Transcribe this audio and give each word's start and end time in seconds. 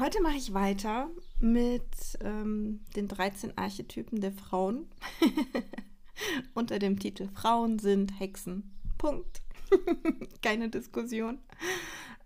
heute 0.00 0.22
mache 0.22 0.36
ich 0.36 0.54
weiter 0.54 1.10
mit 1.40 2.18
ähm, 2.20 2.80
den 2.96 3.08
13 3.08 3.56
Archetypen 3.56 4.20
der 4.20 4.32
Frauen 4.32 4.86
unter 6.54 6.78
dem 6.78 6.98
Titel 6.98 7.28
Frauen 7.28 7.78
sind 7.78 8.18
Hexen. 8.18 8.70
Punkt. 8.98 9.42
Keine 10.42 10.68
Diskussion. 10.68 11.38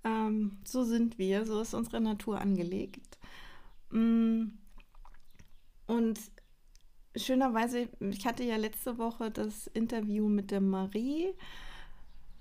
Ähm, 0.05 0.59
so 0.65 0.85
sind 0.85 1.19
wir, 1.19 1.45
so 1.45 1.61
ist 1.61 1.75
unsere 1.75 2.01
Natur 2.01 2.41
angelegt. 2.41 3.19
Mm. 3.91 4.45
Und 5.87 6.19
schönerweise, 7.17 7.89
ich 8.01 8.27
hatte 8.27 8.45
ja 8.45 8.57
letzte 8.57 8.99
Woche 8.99 9.31
das 9.31 9.67
Interview 9.69 10.29
mit 10.29 10.51
der 10.51 10.61
Marie 10.61 11.35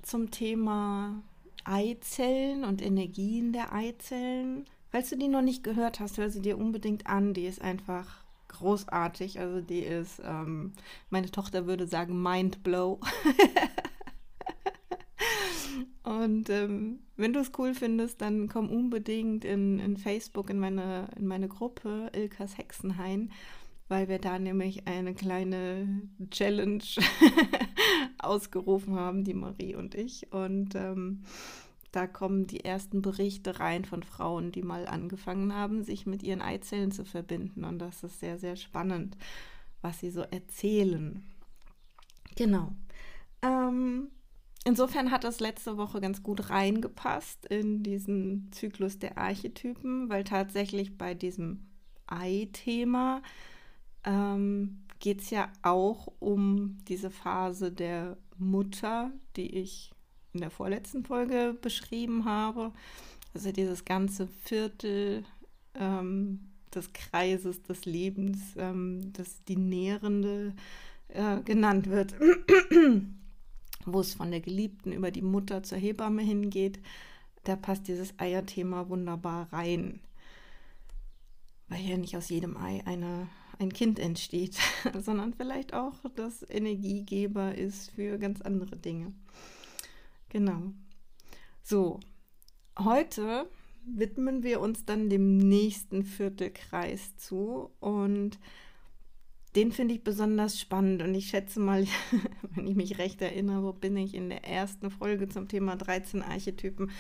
zum 0.01 0.31
Thema 0.31 1.21
Eizellen 1.63 2.63
und 2.63 2.81
Energien 2.81 3.53
der 3.53 3.73
Eizellen. 3.73 4.65
Falls 4.91 5.09
du 5.09 5.17
die 5.17 5.29
noch 5.29 5.41
nicht 5.41 5.63
gehört 5.63 6.01
hast, 6.01 6.17
hör 6.17 6.29
sie 6.29 6.41
dir 6.41 6.57
unbedingt 6.57 7.07
an. 7.07 7.33
Die 7.33 7.45
ist 7.45 7.61
einfach 7.61 8.25
großartig. 8.49 9.39
Also 9.39 9.61
die 9.61 9.79
ist, 9.79 10.21
ähm, 10.23 10.73
meine 11.09 11.31
Tochter 11.31 11.65
würde 11.65 11.87
sagen, 11.87 12.21
Mindblow. 12.21 12.99
Und 16.03 16.49
ähm, 16.49 16.99
wenn 17.15 17.31
du 17.31 17.39
es 17.39 17.53
cool 17.57 17.73
findest, 17.73 18.19
dann 18.21 18.49
komm 18.49 18.69
unbedingt 18.69 19.45
in, 19.45 19.79
in 19.79 19.95
Facebook 19.95 20.49
in 20.49 20.59
meine, 20.59 21.07
in 21.15 21.25
meine 21.25 21.47
Gruppe 21.47 22.11
Ilkas 22.13 22.57
Hexenhain, 22.57 23.31
weil 23.87 24.09
wir 24.09 24.19
da 24.19 24.39
nämlich 24.39 24.87
eine 24.87 25.13
kleine 25.13 26.01
Challenge 26.31 26.83
ausgerufen 28.17 28.95
haben, 28.95 29.23
die 29.23 29.35
Marie 29.35 29.75
und 29.75 29.95
ich. 29.95 30.33
Und 30.33 30.75
ähm, 30.75 31.23
da 31.91 32.07
kommen 32.07 32.47
die 32.47 32.63
ersten 32.63 33.01
Berichte 33.01 33.59
rein 33.59 33.83
von 33.85 34.03
Frauen, 34.03 34.51
die 34.51 34.63
mal 34.63 34.87
angefangen 34.87 35.53
haben, 35.53 35.83
sich 35.83 36.05
mit 36.05 36.23
ihren 36.23 36.41
Eizellen 36.41 36.91
zu 36.91 37.03
verbinden. 37.03 37.65
Und 37.65 37.79
das 37.79 38.03
ist 38.03 38.19
sehr, 38.19 38.39
sehr 38.39 38.55
spannend, 38.55 39.17
was 39.81 39.99
sie 39.99 40.09
so 40.09 40.21
erzählen. 40.21 41.23
Genau. 42.35 42.71
Ähm, 43.41 44.09
insofern 44.63 45.11
hat 45.11 45.25
das 45.25 45.41
letzte 45.41 45.77
Woche 45.77 45.99
ganz 45.99 46.23
gut 46.23 46.49
reingepasst 46.49 47.45
in 47.47 47.83
diesen 47.83 48.51
Zyklus 48.51 48.99
der 48.99 49.17
Archetypen, 49.17 50.09
weil 50.09 50.23
tatsächlich 50.23 50.97
bei 50.97 51.13
diesem 51.13 51.67
Ei-Thema 52.07 53.21
ähm, 54.05 54.83
geht 54.99 55.21
es 55.21 55.29
ja 55.29 55.51
auch 55.61 56.07
um 56.19 56.77
diese 56.87 57.09
Phase 57.09 57.71
der 57.71 58.17
Mutter, 58.37 59.11
die 59.35 59.57
ich 59.57 59.91
in 60.33 60.41
der 60.41 60.51
vorletzten 60.51 61.03
Folge 61.03 61.57
beschrieben 61.61 62.25
habe. 62.25 62.71
Also 63.33 63.51
dieses 63.51 63.85
ganze 63.85 64.27
Viertel 64.43 65.23
ähm, 65.75 66.51
des 66.73 66.93
Kreises 66.93 67.63
des 67.63 67.85
Lebens, 67.85 68.39
ähm, 68.57 69.13
das 69.13 69.43
die 69.45 69.57
Nährende 69.57 70.53
äh, 71.09 71.41
genannt 71.41 71.89
wird, 71.89 72.15
wo 73.85 73.99
es 73.99 74.13
von 74.13 74.31
der 74.31 74.41
Geliebten 74.41 74.91
über 74.91 75.11
die 75.11 75.21
Mutter 75.21 75.63
zur 75.63 75.77
Hebamme 75.77 76.21
hingeht, 76.21 76.79
da 77.43 77.55
passt 77.55 77.87
dieses 77.87 78.17
Eierthema 78.19 78.89
wunderbar 78.89 79.51
rein. 79.51 79.99
Weil 81.67 81.81
ja 81.81 81.97
nicht 81.97 82.15
aus 82.15 82.29
jedem 82.29 82.57
Ei 82.57 82.81
eine, 82.85 83.27
ein 83.59 83.73
Kind 83.73 83.97
entsteht, 83.97 84.57
sondern 84.99 85.33
vielleicht 85.33 85.73
auch 85.73 85.93
das 86.15 86.47
Energiegeber 86.49 87.55
ist 87.55 87.91
für 87.91 88.17
ganz 88.17 88.41
andere 88.41 88.75
Dinge. 88.75 89.13
Genau. 90.31 90.71
So, 91.61 91.99
heute 92.79 93.49
widmen 93.85 94.43
wir 94.43 94.61
uns 94.61 94.85
dann 94.85 95.09
dem 95.09 95.37
nächsten 95.37 96.05
Viertelkreis 96.05 97.17
zu 97.17 97.69
und 97.81 98.39
den 99.57 99.73
finde 99.73 99.93
ich 99.93 100.05
besonders 100.05 100.57
spannend 100.57 101.01
und 101.01 101.13
ich 101.15 101.27
schätze 101.27 101.59
mal, 101.59 101.85
wenn 102.55 102.65
ich 102.65 102.77
mich 102.77 102.97
recht 102.97 103.21
erinnere, 103.21 103.73
bin 103.73 103.97
ich 103.97 104.13
in 104.15 104.29
der 104.29 104.45
ersten 104.45 104.89
Folge 104.89 105.27
zum 105.27 105.49
Thema 105.49 105.75
13 105.75 106.21
Archetypen 106.21 106.91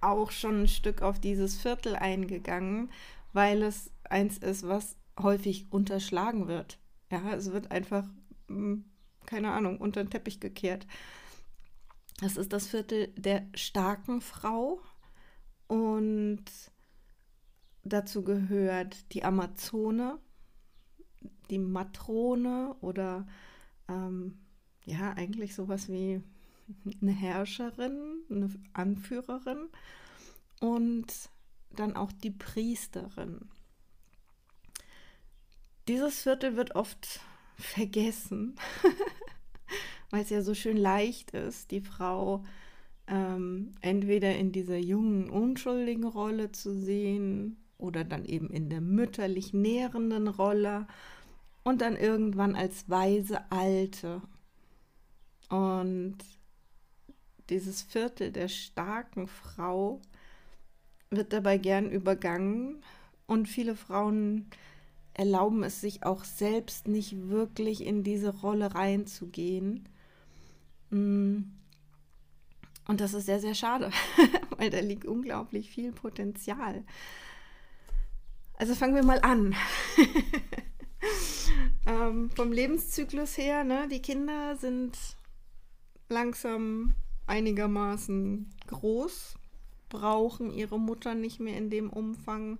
auch 0.00 0.30
schon 0.30 0.62
ein 0.62 0.68
Stück 0.68 1.02
auf 1.02 1.20
dieses 1.20 1.60
Viertel 1.60 1.96
eingegangen, 1.96 2.90
weil 3.34 3.62
es 3.62 3.90
eins 4.04 4.38
ist, 4.38 4.66
was 4.66 4.96
häufig 5.20 5.66
unterschlagen 5.70 6.48
wird. 6.48 6.78
Ja, 7.12 7.34
es 7.34 7.52
wird 7.52 7.70
einfach, 7.72 8.08
hm, 8.48 8.86
keine 9.26 9.50
Ahnung, 9.50 9.76
unter 9.78 10.02
den 10.02 10.08
Teppich 10.08 10.40
gekehrt. 10.40 10.86
Das 12.20 12.36
ist 12.36 12.52
das 12.52 12.66
Viertel 12.66 13.08
der 13.16 13.46
starken 13.54 14.20
Frau 14.20 14.82
und 15.68 16.44
dazu 17.82 18.22
gehört 18.22 19.14
die 19.14 19.24
Amazone, 19.24 20.18
die 21.48 21.58
Matrone 21.58 22.76
oder 22.82 23.26
ähm, 23.88 24.38
ja, 24.84 25.14
eigentlich 25.14 25.54
sowas 25.54 25.88
wie 25.88 26.22
eine 27.00 27.12
Herrscherin, 27.12 28.22
eine 28.28 28.50
Anführerin 28.74 29.68
und 30.60 31.06
dann 31.70 31.96
auch 31.96 32.12
die 32.12 32.32
Priesterin. 32.32 33.48
Dieses 35.88 36.20
Viertel 36.20 36.56
wird 36.56 36.74
oft 36.74 37.20
vergessen. 37.56 38.56
weil 40.10 40.22
es 40.22 40.30
ja 40.30 40.42
so 40.42 40.54
schön 40.54 40.76
leicht 40.76 41.32
ist, 41.32 41.70
die 41.70 41.80
Frau 41.80 42.44
ähm, 43.06 43.74
entweder 43.80 44.36
in 44.36 44.52
dieser 44.52 44.78
jungen, 44.78 45.30
unschuldigen 45.30 46.04
Rolle 46.04 46.52
zu 46.52 46.72
sehen 46.72 47.56
oder 47.78 48.04
dann 48.04 48.24
eben 48.24 48.50
in 48.50 48.70
der 48.70 48.80
mütterlich 48.80 49.52
nährenden 49.52 50.28
Rolle 50.28 50.86
und 51.64 51.80
dann 51.80 51.96
irgendwann 51.96 52.54
als 52.54 52.88
weise 52.88 53.50
Alte. 53.50 54.22
Und 55.48 56.18
dieses 57.48 57.82
Viertel 57.82 58.30
der 58.30 58.48
starken 58.48 59.26
Frau 59.26 60.00
wird 61.10 61.32
dabei 61.32 61.58
gern 61.58 61.90
übergangen 61.90 62.82
und 63.26 63.48
viele 63.48 63.74
Frauen 63.74 64.46
erlauben 65.20 65.62
es 65.62 65.80
sich 65.80 66.04
auch 66.04 66.24
selbst 66.24 66.88
nicht 66.88 67.28
wirklich 67.28 67.84
in 67.84 68.02
diese 68.02 68.40
Rolle 68.40 68.74
reinzugehen 68.74 69.88
Mm. 70.90 71.42
Und 72.86 73.00
das 73.00 73.14
ist 73.14 73.26
sehr, 73.26 73.40
sehr 73.40 73.54
schade, 73.54 73.90
weil 74.56 74.70
da 74.70 74.80
liegt 74.80 75.04
unglaublich 75.04 75.70
viel 75.70 75.92
Potenzial. 75.92 76.84
Also 78.54 78.74
fangen 78.74 78.96
wir 78.96 79.04
mal 79.04 79.20
an. 79.20 79.54
ähm, 81.86 82.30
vom 82.30 82.50
Lebenszyklus 82.50 83.38
her, 83.38 83.62
ne, 83.64 83.86
die 83.88 84.02
Kinder 84.02 84.56
sind 84.56 84.98
langsam 86.08 86.94
einigermaßen 87.26 88.50
groß, 88.66 89.36
brauchen 89.88 90.50
ihre 90.50 90.80
Mutter 90.80 91.14
nicht 91.14 91.38
mehr 91.38 91.56
in 91.56 91.70
dem 91.70 91.90
Umfang. 91.90 92.58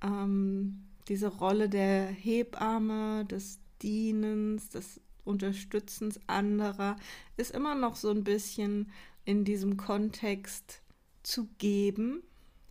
Ähm, 0.00 0.89
diese 1.08 1.28
Rolle 1.28 1.68
der 1.68 2.06
Hebamme, 2.06 3.24
des 3.24 3.58
Dienens, 3.82 4.68
des 4.70 5.00
Unterstützens 5.24 6.20
anderer 6.26 6.96
ist 7.36 7.52
immer 7.52 7.74
noch 7.74 7.96
so 7.96 8.10
ein 8.10 8.24
bisschen 8.24 8.90
in 9.24 9.44
diesem 9.44 9.76
Kontext 9.76 10.82
zu 11.22 11.48
geben, 11.58 12.22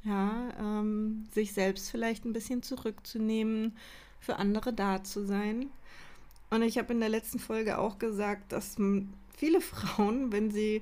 ja, 0.03 0.49
ähm, 0.59 1.27
sich 1.31 1.53
selbst 1.53 1.89
vielleicht 1.91 2.25
ein 2.25 2.33
bisschen 2.33 2.63
zurückzunehmen, 2.63 3.77
für 4.19 4.37
andere 4.37 4.73
da 4.73 5.03
zu 5.03 5.25
sein. 5.25 5.69
Und 6.49 6.63
ich 6.63 6.77
habe 6.77 6.93
in 6.93 6.99
der 6.99 7.09
letzten 7.09 7.39
Folge 7.39 7.77
auch 7.77 7.99
gesagt, 7.99 8.51
dass 8.51 8.77
viele 9.37 9.61
Frauen, 9.61 10.31
wenn 10.31 10.51
sie 10.51 10.81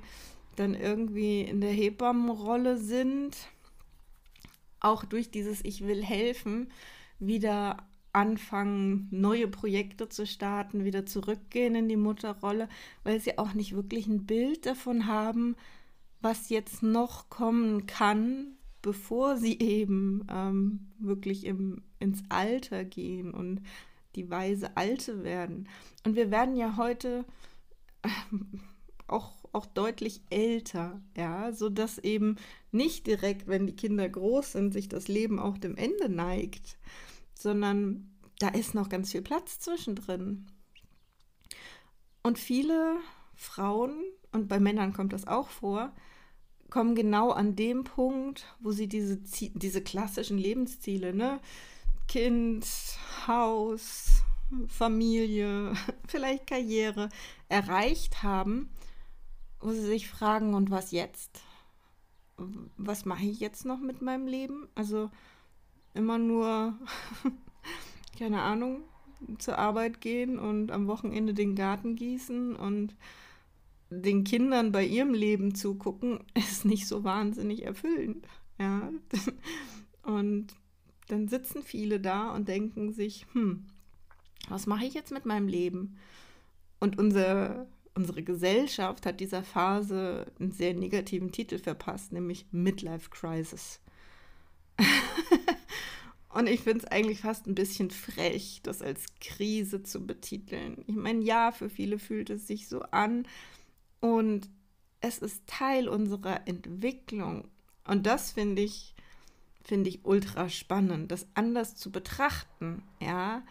dann 0.56 0.74
irgendwie 0.74 1.42
in 1.42 1.60
der 1.60 1.70
Hebammenrolle 1.70 2.78
sind, 2.78 3.36
auch 4.80 5.04
durch 5.04 5.30
dieses 5.30 5.64
Ich 5.64 5.86
will 5.86 6.02
helfen, 6.02 6.72
wieder 7.18 7.88
anfangen, 8.12 9.08
neue 9.10 9.48
Projekte 9.48 10.08
zu 10.08 10.26
starten, 10.26 10.84
wieder 10.84 11.06
zurückgehen 11.06 11.74
in 11.74 11.88
die 11.88 11.96
Mutterrolle, 11.96 12.68
weil 13.04 13.20
sie 13.20 13.38
auch 13.38 13.54
nicht 13.54 13.74
wirklich 13.74 14.06
ein 14.06 14.26
Bild 14.26 14.66
davon 14.66 15.06
haben, 15.06 15.56
was 16.20 16.48
jetzt 16.48 16.82
noch 16.82 17.28
kommen 17.30 17.86
kann, 17.86 18.56
bevor 18.82 19.36
sie 19.36 19.58
eben 19.58 20.26
ähm, 20.30 20.88
wirklich 20.98 21.44
im, 21.44 21.82
ins 21.98 22.22
Alter 22.28 22.84
gehen 22.84 23.32
und 23.32 23.62
die 24.16 24.30
weise 24.30 24.76
Alte 24.76 25.22
werden. 25.22 25.68
Und 26.04 26.16
wir 26.16 26.30
werden 26.30 26.56
ja 26.56 26.76
heute 26.76 27.24
äh, 28.02 28.08
auch, 29.06 29.32
auch 29.52 29.66
deutlich 29.66 30.22
älter, 30.30 31.00
ja, 31.16 31.52
sodass 31.52 31.98
eben 31.98 32.36
nicht 32.70 33.06
direkt, 33.06 33.46
wenn 33.46 33.66
die 33.66 33.76
Kinder 33.76 34.08
groß 34.08 34.52
sind, 34.52 34.72
sich 34.72 34.88
das 34.88 35.08
Leben 35.08 35.38
auch 35.38 35.58
dem 35.58 35.76
Ende 35.76 36.08
neigt, 36.08 36.78
sondern 37.34 38.10
da 38.38 38.48
ist 38.48 38.74
noch 38.74 38.88
ganz 38.88 39.12
viel 39.12 39.22
Platz 39.22 39.58
zwischendrin. 39.58 40.46
Und 42.22 42.38
viele 42.38 42.96
Frauen, 43.34 44.02
und 44.32 44.48
bei 44.48 44.60
Männern 44.60 44.92
kommt 44.92 45.12
das 45.12 45.26
auch 45.26 45.48
vor, 45.48 45.92
kommen 46.70 46.94
genau 46.94 47.30
an 47.30 47.56
dem 47.56 47.84
Punkt, 47.84 48.44
wo 48.60 48.72
sie 48.72 48.88
diese, 48.88 49.16
diese 49.16 49.82
klassischen 49.82 50.38
Lebensziele, 50.38 51.14
ne? 51.14 51.40
Kind, 52.08 52.66
Haus, 53.26 54.22
Familie, 54.66 55.72
vielleicht 56.06 56.46
Karriere 56.46 57.08
erreicht 57.48 58.22
haben, 58.22 58.70
wo 59.60 59.72
sie 59.72 59.84
sich 59.84 60.08
fragen, 60.08 60.54
und 60.54 60.70
was 60.70 60.90
jetzt? 60.90 61.40
Was 62.76 63.04
mache 63.04 63.24
ich 63.24 63.40
jetzt 63.40 63.64
noch 63.64 63.80
mit 63.80 64.02
meinem 64.02 64.26
Leben? 64.26 64.68
Also 64.74 65.10
immer 65.94 66.18
nur, 66.18 66.78
keine 68.18 68.42
Ahnung, 68.42 68.82
zur 69.38 69.58
Arbeit 69.58 70.00
gehen 70.00 70.38
und 70.38 70.70
am 70.70 70.86
Wochenende 70.86 71.34
den 71.34 71.54
Garten 71.54 71.96
gießen 71.96 72.54
und 72.54 72.96
den 73.90 74.24
Kindern 74.24 74.72
bei 74.72 74.84
ihrem 74.84 75.14
Leben 75.14 75.54
zugucken, 75.54 76.20
ist 76.34 76.64
nicht 76.64 76.86
so 76.86 77.04
wahnsinnig 77.04 77.64
erfüllend. 77.64 78.26
Ja. 78.58 78.90
Und 80.02 80.54
dann 81.08 81.28
sitzen 81.28 81.62
viele 81.62 82.00
da 82.00 82.34
und 82.34 82.48
denken 82.48 82.92
sich, 82.92 83.26
hm, 83.32 83.66
was 84.48 84.66
mache 84.66 84.86
ich 84.86 84.94
jetzt 84.94 85.12
mit 85.12 85.26
meinem 85.26 85.48
Leben? 85.48 85.96
Und 86.80 86.98
unser, 86.98 87.66
unsere 87.98 88.22
Gesellschaft 88.22 89.06
hat 89.06 89.18
dieser 89.18 89.42
Phase 89.42 90.30
einen 90.38 90.52
sehr 90.52 90.72
negativen 90.72 91.32
Titel 91.32 91.58
verpasst, 91.58 92.12
nämlich 92.12 92.46
Midlife 92.52 93.10
Crisis. 93.10 93.80
Und 96.28 96.46
ich 96.46 96.60
finde 96.60 96.84
es 96.84 96.92
eigentlich 96.92 97.22
fast 97.22 97.48
ein 97.48 97.56
bisschen 97.56 97.90
frech, 97.90 98.60
das 98.62 98.82
als 98.82 99.06
Krise 99.20 99.82
zu 99.82 100.06
betiteln. 100.06 100.84
Ich 100.86 100.94
meine, 100.94 101.24
ja, 101.24 101.50
für 101.50 101.68
viele 101.68 101.98
fühlt 101.98 102.30
es 102.30 102.46
sich 102.46 102.68
so 102.68 102.82
an 102.82 103.26
und 104.00 104.48
es 105.00 105.18
ist 105.18 105.46
Teil 105.48 105.88
unserer 105.88 106.46
Entwicklung. 106.46 107.48
Und 107.84 108.06
das 108.06 108.30
finde 108.30 108.62
ich, 108.62 108.94
finde 109.64 109.88
ich 109.88 110.04
ultra 110.04 110.48
spannend, 110.48 111.10
das 111.10 111.26
anders 111.34 111.74
zu 111.74 111.90
betrachten, 111.90 112.82
ja. 113.00 113.42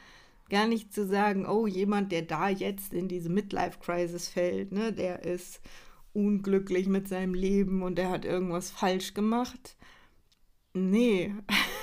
Gar 0.49 0.67
nicht 0.67 0.93
zu 0.93 1.05
sagen, 1.05 1.45
oh, 1.45 1.67
jemand, 1.67 2.11
der 2.11 2.21
da 2.21 2.49
jetzt 2.49 2.93
in 2.93 3.07
diese 3.07 3.29
Midlife-Crisis 3.29 4.29
fällt, 4.29 4.71
ne, 4.71 4.93
der 4.93 5.23
ist 5.23 5.61
unglücklich 6.13 6.87
mit 6.87 7.07
seinem 7.07 7.33
Leben 7.33 7.83
und 7.83 7.97
der 7.97 8.09
hat 8.09 8.25
irgendwas 8.25 8.71
falsch 8.71 9.13
gemacht. 9.13 9.75
Nee. 10.73 11.33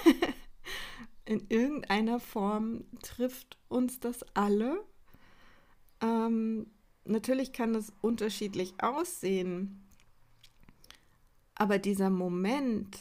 in 1.25 1.47
irgendeiner 1.49 2.21
Form 2.21 2.85
trifft 3.03 3.59
uns 3.69 4.01
das 4.01 4.23
alle. 4.35 4.83
Ähm, 6.01 6.67
natürlich 7.05 7.53
kann 7.53 7.75
es 7.75 7.93
unterschiedlich 8.01 8.75
aussehen, 8.79 9.85
aber 11.55 11.79
dieser 11.79 12.11
Moment, 12.11 12.99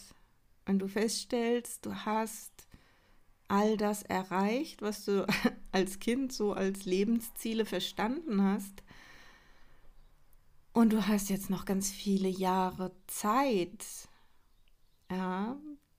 wenn 0.66 0.80
du 0.80 0.88
feststellst, 0.88 1.86
du 1.86 1.94
hast 2.06 2.68
all 3.54 3.78
das 3.78 4.02
erreicht, 4.02 4.82
was 4.82 5.06
du 5.06 5.28
als 5.72 6.00
Kind 6.00 6.34
so 6.34 6.54
als 6.54 6.86
Lebensziele 6.86 7.66
verstanden 7.66 8.42
hast, 8.42 8.84
und 10.74 10.92
du 10.92 11.08
hast 11.08 11.30
jetzt 11.30 11.52
noch 11.52 11.66
ganz 11.66 11.92
viele 11.92 12.28
Jahre 12.28 12.92
Zeit, 13.06 13.86
ja, 15.12 15.56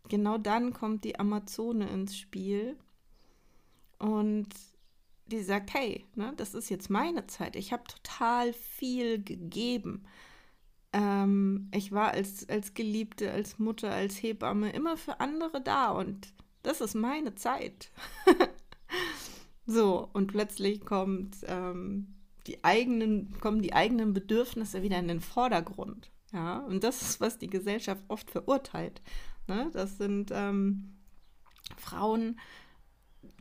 genau 0.08 0.36
dann 0.36 0.72
kommt 0.72 1.04
die 1.04 1.18
Amazone 1.20 1.88
ins 1.88 2.18
Spiel 2.18 2.76
und 4.00 4.48
die 5.26 5.42
sagt, 5.42 5.72
hey, 5.74 6.04
ne, 6.16 6.34
das 6.36 6.54
ist 6.54 6.70
jetzt 6.70 6.90
meine 6.90 7.26
Zeit. 7.28 7.54
Ich 7.54 7.72
habe 7.72 7.84
total 7.84 8.52
viel 8.52 9.22
gegeben. 9.22 10.04
Ähm, 10.92 11.70
ich 11.72 11.92
war 11.92 12.10
als, 12.10 12.48
als 12.48 12.74
Geliebte, 12.74 13.30
als 13.30 13.60
Mutter, 13.60 13.92
als 13.92 14.20
Hebamme 14.22 14.70
immer 14.72 14.96
für 14.96 15.20
andere 15.20 15.62
da 15.62 15.90
und 15.90 16.34
das 16.64 16.80
ist 16.80 16.94
meine 16.94 17.34
Zeit. 17.34 17.90
so, 19.66 20.08
und 20.12 20.26
plötzlich 20.28 20.84
kommt 20.84 21.36
ähm, 21.46 22.14
die 22.46 22.64
eigenen, 22.64 23.38
kommen 23.40 23.62
die 23.62 23.72
eigenen 23.72 24.12
Bedürfnisse 24.12 24.82
wieder 24.82 24.98
in 24.98 25.08
den 25.08 25.20
Vordergrund. 25.20 26.10
Ja, 26.32 26.58
und 26.58 26.82
das 26.82 27.00
ist, 27.00 27.20
was 27.20 27.38
die 27.38 27.48
Gesellschaft 27.48 28.02
oft 28.08 28.30
verurteilt. 28.30 29.00
Ne? 29.46 29.70
Das 29.72 29.98
sind 29.98 30.30
ähm, 30.32 30.94
Frauen, 31.76 32.40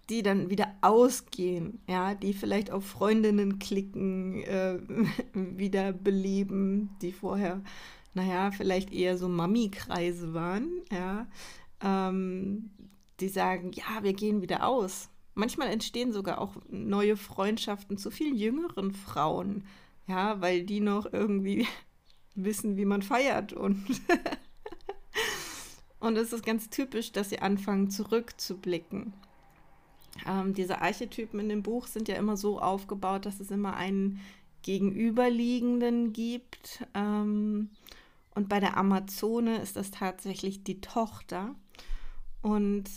die 0.09 0.21
dann 0.21 0.49
wieder 0.49 0.67
ausgehen, 0.81 1.81
ja, 1.87 2.13
die 2.13 2.33
vielleicht 2.33 2.71
auf 2.71 2.85
Freundinnen 2.85 3.57
klicken, 3.57 4.43
äh, 4.43 4.79
wieder 5.33 5.93
beleben, 5.93 6.91
die 7.01 7.13
vorher, 7.13 7.61
naja, 8.13 8.51
vielleicht 8.51 8.91
eher 8.93 9.17
so 9.17 9.27
Mami-Kreise 9.27 10.33
waren, 10.33 10.69
ja, 10.91 11.27
ähm, 11.81 12.69
die 13.19 13.29
sagen, 13.29 13.71
ja, 13.73 14.03
wir 14.03 14.13
gehen 14.13 14.41
wieder 14.41 14.67
aus. 14.67 15.09
Manchmal 15.35 15.69
entstehen 15.69 16.11
sogar 16.13 16.39
auch 16.39 16.55
neue 16.69 17.17
Freundschaften 17.17 17.97
zu 17.97 18.11
viel 18.11 18.35
jüngeren 18.35 18.91
Frauen, 18.91 19.65
ja, 20.07 20.41
weil 20.41 20.63
die 20.63 20.79
noch 20.79 21.11
irgendwie 21.11 21.67
wissen, 22.35 22.77
wie 22.77 22.85
man 22.85 23.01
feiert 23.01 23.53
und 23.53 23.83
Und 26.03 26.17
es 26.17 26.33
ist 26.33 26.45
ganz 26.45 26.69
typisch, 26.69 27.13
dass 27.13 27.29
sie 27.29 27.39
anfangen 27.39 27.89
zurückzublicken. 27.89 29.13
Ähm, 30.27 30.53
diese 30.53 30.81
Archetypen 30.81 31.39
in 31.39 31.47
dem 31.47 31.63
Buch 31.63 31.87
sind 31.87 32.09
ja 32.09 32.15
immer 32.15 32.35
so 32.35 32.59
aufgebaut, 32.59 33.25
dass 33.25 33.39
es 33.39 33.51
immer 33.51 33.77
einen 33.77 34.19
Gegenüberliegenden 34.63 36.11
gibt. 36.11 36.85
Ähm, 36.93 37.69
und 38.35 38.49
bei 38.49 38.59
der 38.59 38.75
Amazone 38.75 39.61
ist 39.61 39.77
das 39.77 39.91
tatsächlich 39.91 40.65
die 40.65 40.81
Tochter. 40.81 41.55
Und 42.43 42.89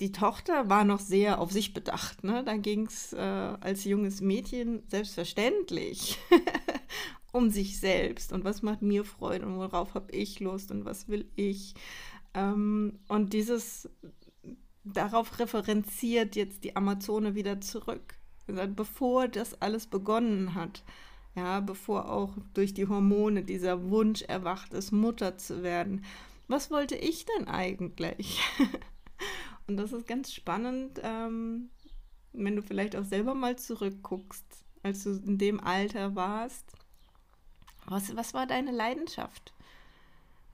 die 0.00 0.12
Tochter 0.12 0.68
war 0.68 0.84
noch 0.84 1.00
sehr 1.00 1.40
auf 1.40 1.50
sich 1.50 1.72
bedacht. 1.72 2.24
Ne? 2.24 2.44
Da 2.44 2.56
ging 2.56 2.86
es 2.86 3.14
äh, 3.14 3.16
als 3.18 3.84
junges 3.84 4.20
Mädchen 4.20 4.82
selbstverständlich 4.88 6.18
um 7.32 7.48
sich 7.48 7.80
selbst 7.80 8.32
und 8.32 8.44
was 8.44 8.62
macht 8.62 8.82
mir 8.82 9.04
Freude 9.04 9.46
und 9.46 9.56
worauf 9.56 9.94
habe 9.94 10.12
ich 10.12 10.40
Lust 10.40 10.70
und 10.70 10.84
was 10.84 11.08
will 11.08 11.30
ich. 11.36 11.74
Ähm, 12.34 12.98
und 13.08 13.32
dieses, 13.32 13.88
darauf 14.84 15.38
referenziert 15.38 16.36
jetzt 16.36 16.64
die 16.64 16.76
Amazone 16.76 17.34
wieder 17.34 17.60
zurück. 17.60 18.14
Bevor 18.46 19.28
das 19.28 19.60
alles 19.62 19.86
begonnen 19.86 20.54
hat, 20.54 20.84
ja, 21.34 21.60
bevor 21.60 22.10
auch 22.10 22.36
durch 22.54 22.74
die 22.74 22.88
Hormone 22.88 23.42
dieser 23.44 23.90
Wunsch 23.90 24.22
erwacht 24.22 24.72
ist, 24.72 24.92
Mutter 24.92 25.36
zu 25.36 25.62
werden. 25.62 26.04
Was 26.48 26.70
wollte 26.70 26.96
ich 26.96 27.26
denn 27.26 27.48
eigentlich? 27.48 28.40
Und 29.66 29.76
das 29.76 29.92
ist 29.92 30.06
ganz 30.06 30.32
spannend, 30.32 31.00
ähm, 31.02 31.70
wenn 32.32 32.56
du 32.56 32.62
vielleicht 32.62 32.94
auch 32.94 33.04
selber 33.04 33.34
mal 33.34 33.56
zurückguckst, 33.58 34.44
als 34.82 35.02
du 35.02 35.10
in 35.10 35.38
dem 35.38 35.58
Alter 35.60 36.14
warst. 36.14 36.64
Was, 37.86 38.14
was 38.14 38.34
war 38.34 38.46
deine 38.46 38.70
Leidenschaft? 38.70 39.52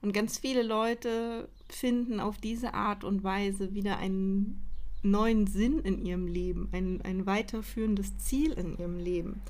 Und 0.01 0.13
ganz 0.13 0.37
viele 0.37 0.63
Leute 0.63 1.47
finden 1.69 2.19
auf 2.19 2.37
diese 2.37 2.73
Art 2.73 3.03
und 3.03 3.23
Weise 3.23 3.73
wieder 3.73 3.97
einen 3.97 4.61
neuen 5.03 5.47
Sinn 5.47 5.79
in 5.79 6.03
ihrem 6.03 6.27
Leben, 6.27 6.69
ein, 6.71 7.01
ein 7.03 7.25
weiterführendes 7.25 8.17
Ziel 8.17 8.53
in 8.53 8.77
ihrem 8.77 8.97
Leben. 8.97 9.41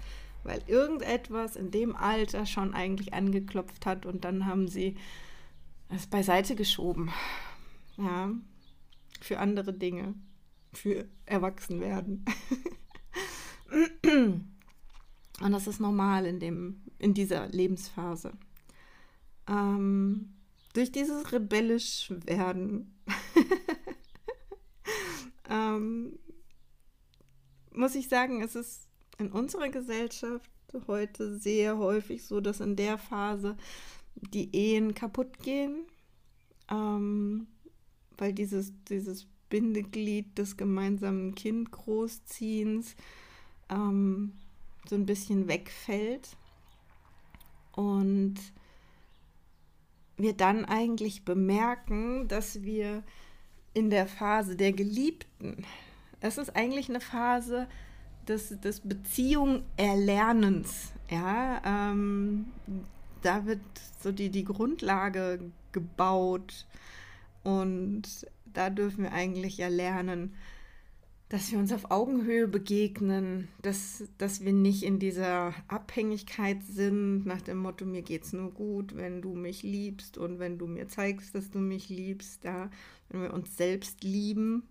Weil 0.44 0.62
irgendetwas 0.68 1.56
in 1.56 1.72
dem 1.72 1.96
Alter 1.96 2.46
schon 2.46 2.74
eigentlich 2.74 3.14
angeklopft 3.14 3.86
hat 3.86 4.06
und 4.06 4.26
dann 4.26 4.46
haben 4.46 4.68
sie 4.68 4.96
es 5.96 6.08
beiseite 6.08 6.56
geschoben. 6.56 7.12
Ja, 7.98 8.32
für 9.22 9.40
andere 9.40 9.74
Dinge, 9.74 10.16
für 10.74 11.08
Erwachsenwerden. 11.26 12.26
und 15.42 15.52
das 15.52 15.68
ist 15.68 15.80
normal 15.80 16.26
in, 16.26 16.40
dem, 16.40 16.82
in 17.00 17.14
dieser 17.14 17.48
Lebensphase. 17.48 18.34
Ähm, 19.48 20.34
durch 20.74 20.92
dieses 20.92 21.32
rebellisch 21.32 22.12
werden 22.26 22.98
ähm, 25.50 26.18
muss 27.72 27.96
ich 27.96 28.10
sagen, 28.10 28.42
es 28.42 28.56
ist 28.56 28.90
in 29.20 29.32
unserer 29.32 29.70
Gesellschaft 29.70 30.50
heute 30.88 31.38
sehr 31.38 31.78
häufig 31.78 32.26
so, 32.26 32.42
dass 32.42 32.60
in 32.60 32.76
der 32.76 32.98
Phase 32.98 33.56
die 34.16 34.56
Ehen 34.56 34.94
kaputt 34.94 35.40
gehen. 35.40 35.86
ähm, 36.70 37.48
weil 38.18 38.34
dieses, 38.34 38.74
dieses 38.90 39.28
Bindeglied 39.50 40.38
des 40.38 40.58
gemeinsamen 40.58 41.36
Kind 41.36 41.72
großziehens 41.72 42.96
ähm, 43.70 44.34
so 44.88 44.96
ein 44.96 45.06
bisschen 45.06 45.48
wegfällt 45.48 46.36
und 47.74 48.36
wir 50.18 50.34
dann 50.34 50.66
eigentlich 50.66 51.26
bemerken, 51.26 52.28
dass 52.28 52.64
wir 52.64 53.04
in 53.74 53.90
der 53.90 54.08
Phase 54.08 54.56
der 54.56 54.72
Geliebten, 54.72 55.66
es 56.20 56.38
ist 56.38 56.56
eigentlich 56.56 56.90
eine 56.90 57.02
Phase 57.02 57.68
des, 58.28 58.60
des 58.62 58.80
Beziehung 58.82 59.64
erlernens, 59.76 60.94
ja, 61.10 61.62
ähm, 61.66 62.46
da 63.24 63.46
wird 63.46 63.62
so 64.02 64.12
die, 64.12 64.30
die 64.30 64.44
Grundlage 64.44 65.40
gebaut. 65.72 66.66
Und 67.44 68.04
da 68.46 68.70
dürfen 68.70 69.04
wir 69.04 69.12
eigentlich 69.12 69.58
ja 69.58 69.68
lernen, 69.68 70.34
dass 71.30 71.52
wir 71.52 71.58
uns 71.58 71.74
auf 71.74 71.90
Augenhöhe 71.90 72.48
begegnen, 72.48 73.48
dass, 73.64 74.04
dass 74.20 74.46
wir 74.46 74.54
nicht 74.54 74.84
in 74.84 75.00
dieser 75.00 75.56
Abhängigkeit 75.68 76.62
sind, 76.64 77.26
nach 77.26 77.42
dem 77.42 77.58
Motto, 77.58 77.86
mir 77.86 78.04
geht 78.04 78.26
es 78.26 78.34
nur 78.34 78.52
gut, 78.52 78.96
wenn 78.96 79.22
du 79.22 79.34
mich 79.34 79.64
liebst 79.64 80.20
und 80.20 80.38
wenn 80.38 80.60
du 80.60 80.68
mir 80.68 80.88
zeigst, 80.88 81.34
dass 81.34 81.50
du 81.50 81.58
mich 81.58 81.90
liebst, 81.90 82.44
ja, 82.44 82.70
wenn 83.10 83.24
wir 83.24 83.34
uns 83.34 83.58
selbst 83.58 84.04
lieben, 84.04 84.62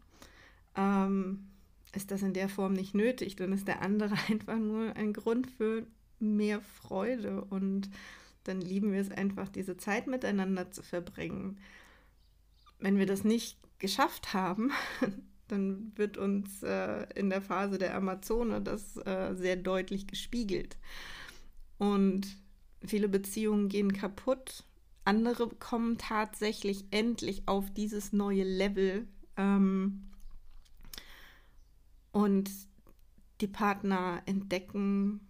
ähm, 0.76 1.48
ist 1.94 2.12
das 2.12 2.22
in 2.22 2.32
der 2.32 2.48
Form 2.48 2.74
nicht 2.74 2.94
nötig, 2.94 3.34
dann 3.34 3.52
ist 3.52 3.66
der 3.66 3.82
andere 3.82 4.14
einfach 4.28 4.58
nur 4.58 4.94
ein 4.94 5.12
Grund 5.12 5.50
für 5.50 5.84
mehr 6.20 6.60
Freude. 6.60 7.44
Und 7.44 7.90
dann 8.44 8.60
lieben 8.60 8.92
wir 8.92 9.00
es 9.00 9.10
einfach, 9.10 9.48
diese 9.48 9.76
Zeit 9.76 10.06
miteinander 10.06 10.70
zu 10.70 10.82
verbringen. 10.82 11.58
Wenn 12.78 12.98
wir 12.98 13.06
das 13.06 13.24
nicht 13.24 13.58
geschafft 13.78 14.34
haben, 14.34 14.70
dann 15.48 15.92
wird 15.96 16.16
uns 16.16 16.62
äh, 16.62 17.06
in 17.14 17.30
der 17.30 17.42
Phase 17.42 17.78
der 17.78 17.94
Amazone 17.94 18.60
das 18.60 18.96
äh, 18.96 19.34
sehr 19.34 19.56
deutlich 19.56 20.06
gespiegelt. 20.06 20.76
Und 21.78 22.26
viele 22.84 23.08
Beziehungen 23.08 23.68
gehen 23.68 23.92
kaputt. 23.92 24.64
Andere 25.04 25.48
kommen 25.48 25.98
tatsächlich 25.98 26.84
endlich 26.90 27.42
auf 27.46 27.72
dieses 27.72 28.12
neue 28.12 28.44
Level. 28.44 29.06
Ähm, 29.36 30.08
und 32.12 32.50
die 33.40 33.48
Partner 33.48 34.22
entdecken 34.26 35.20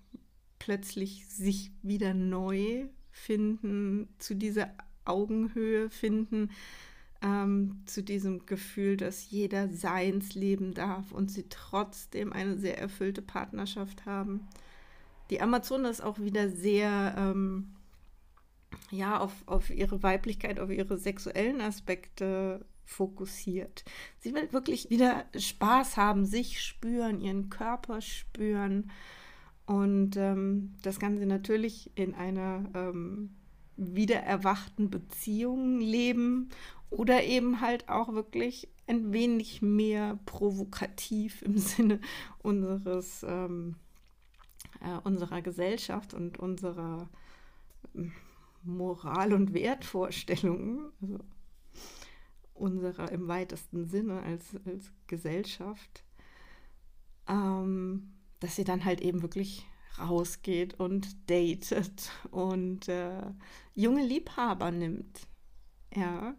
plötzlich 0.58 1.26
sich 1.26 1.72
wieder 1.82 2.14
neu, 2.14 2.86
finden 3.12 4.08
zu 4.18 4.34
dieser 4.34 4.70
Augenhöhe, 5.04 5.90
finden 5.90 6.50
ähm, 7.22 7.82
zu 7.86 8.02
diesem 8.02 8.46
Gefühl, 8.46 8.96
dass 8.96 9.30
jeder 9.30 9.68
seins 9.68 10.34
leben 10.34 10.74
darf 10.74 11.12
und 11.12 11.30
sie 11.30 11.48
trotzdem 11.48 12.32
eine 12.32 12.58
sehr 12.58 12.78
erfüllte 12.78 13.22
Partnerschaft 13.22 14.06
haben. 14.06 14.48
Die 15.30 15.40
Amazone 15.40 15.88
ist 15.88 16.02
auch 16.02 16.18
wieder 16.18 16.50
sehr 16.50 17.14
ähm, 17.16 17.72
ja, 18.90 19.18
auf, 19.20 19.32
auf 19.46 19.70
ihre 19.70 20.02
Weiblichkeit, 20.02 20.58
auf 20.58 20.70
ihre 20.70 20.98
sexuellen 20.98 21.60
Aspekte 21.60 22.64
fokussiert. 22.84 23.84
Sie 24.18 24.34
will 24.34 24.52
wirklich 24.52 24.90
wieder 24.90 25.24
Spaß 25.36 25.96
haben, 25.96 26.26
sich 26.26 26.60
spüren, 26.60 27.20
ihren 27.20 27.48
Körper 27.48 28.00
spüren 28.00 28.90
und 29.66 30.16
ähm, 30.16 30.74
das 30.82 30.98
Ganze 30.98 31.26
natürlich 31.26 31.90
in 31.94 32.14
einer 32.14 32.68
ähm, 32.74 33.30
wiedererwachten 33.76 34.90
Beziehung 34.90 35.80
leben 35.80 36.50
oder 36.90 37.22
eben 37.24 37.60
halt 37.60 37.88
auch 37.88 38.12
wirklich 38.12 38.68
ein 38.86 39.12
wenig 39.12 39.62
mehr 39.62 40.18
provokativ 40.26 41.42
im 41.42 41.56
Sinne 41.58 42.00
unseres, 42.42 43.24
ähm, 43.26 43.76
äh, 44.80 44.98
unserer 45.04 45.42
Gesellschaft 45.42 46.12
und 46.14 46.38
unserer 46.38 47.08
ähm, 47.94 48.12
Moral- 48.64 49.32
und 49.32 49.54
Wertvorstellungen, 49.54 50.92
also 51.00 51.18
unserer 52.54 53.10
im 53.10 53.26
weitesten 53.26 53.86
Sinne 53.86 54.22
als, 54.22 54.56
als 54.66 54.92
Gesellschaft, 55.08 56.04
ähm, 57.28 58.11
dass 58.42 58.56
sie 58.56 58.64
dann 58.64 58.84
halt 58.84 59.00
eben 59.00 59.22
wirklich 59.22 59.66
rausgeht 59.98 60.78
und 60.78 61.30
datet 61.30 62.10
und 62.30 62.88
äh, 62.88 63.22
junge 63.74 64.04
Liebhaber 64.04 64.70
nimmt. 64.70 65.26
Ja, 65.94 66.34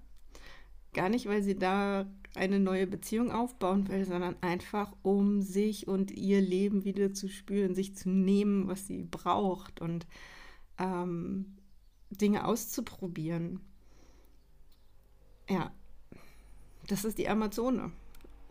Gar 0.93 1.09
nicht, 1.09 1.25
weil 1.25 1.41
sie 1.41 1.55
da 1.57 2.05
eine 2.35 2.59
neue 2.59 2.87
Beziehung 2.87 3.31
aufbauen 3.31 3.87
will, 3.87 4.05
sondern 4.05 4.35
einfach, 4.41 4.95
um 5.01 5.41
sich 5.41 5.87
und 5.87 6.11
ihr 6.11 6.39
Leben 6.39 6.83
wieder 6.83 7.13
zu 7.13 7.27
spüren, 7.29 7.73
sich 7.73 7.95
zu 7.95 8.09
nehmen, 8.09 8.67
was 8.67 8.87
sie 8.87 9.03
braucht 9.03 9.81
und 9.81 10.05
ähm, 10.77 11.57
Dinge 12.11 12.45
auszuprobieren. 12.45 13.59
Ja, 15.49 15.71
das 16.87 17.05
ist 17.05 17.17
die 17.17 17.27
Amazone. 17.27 17.91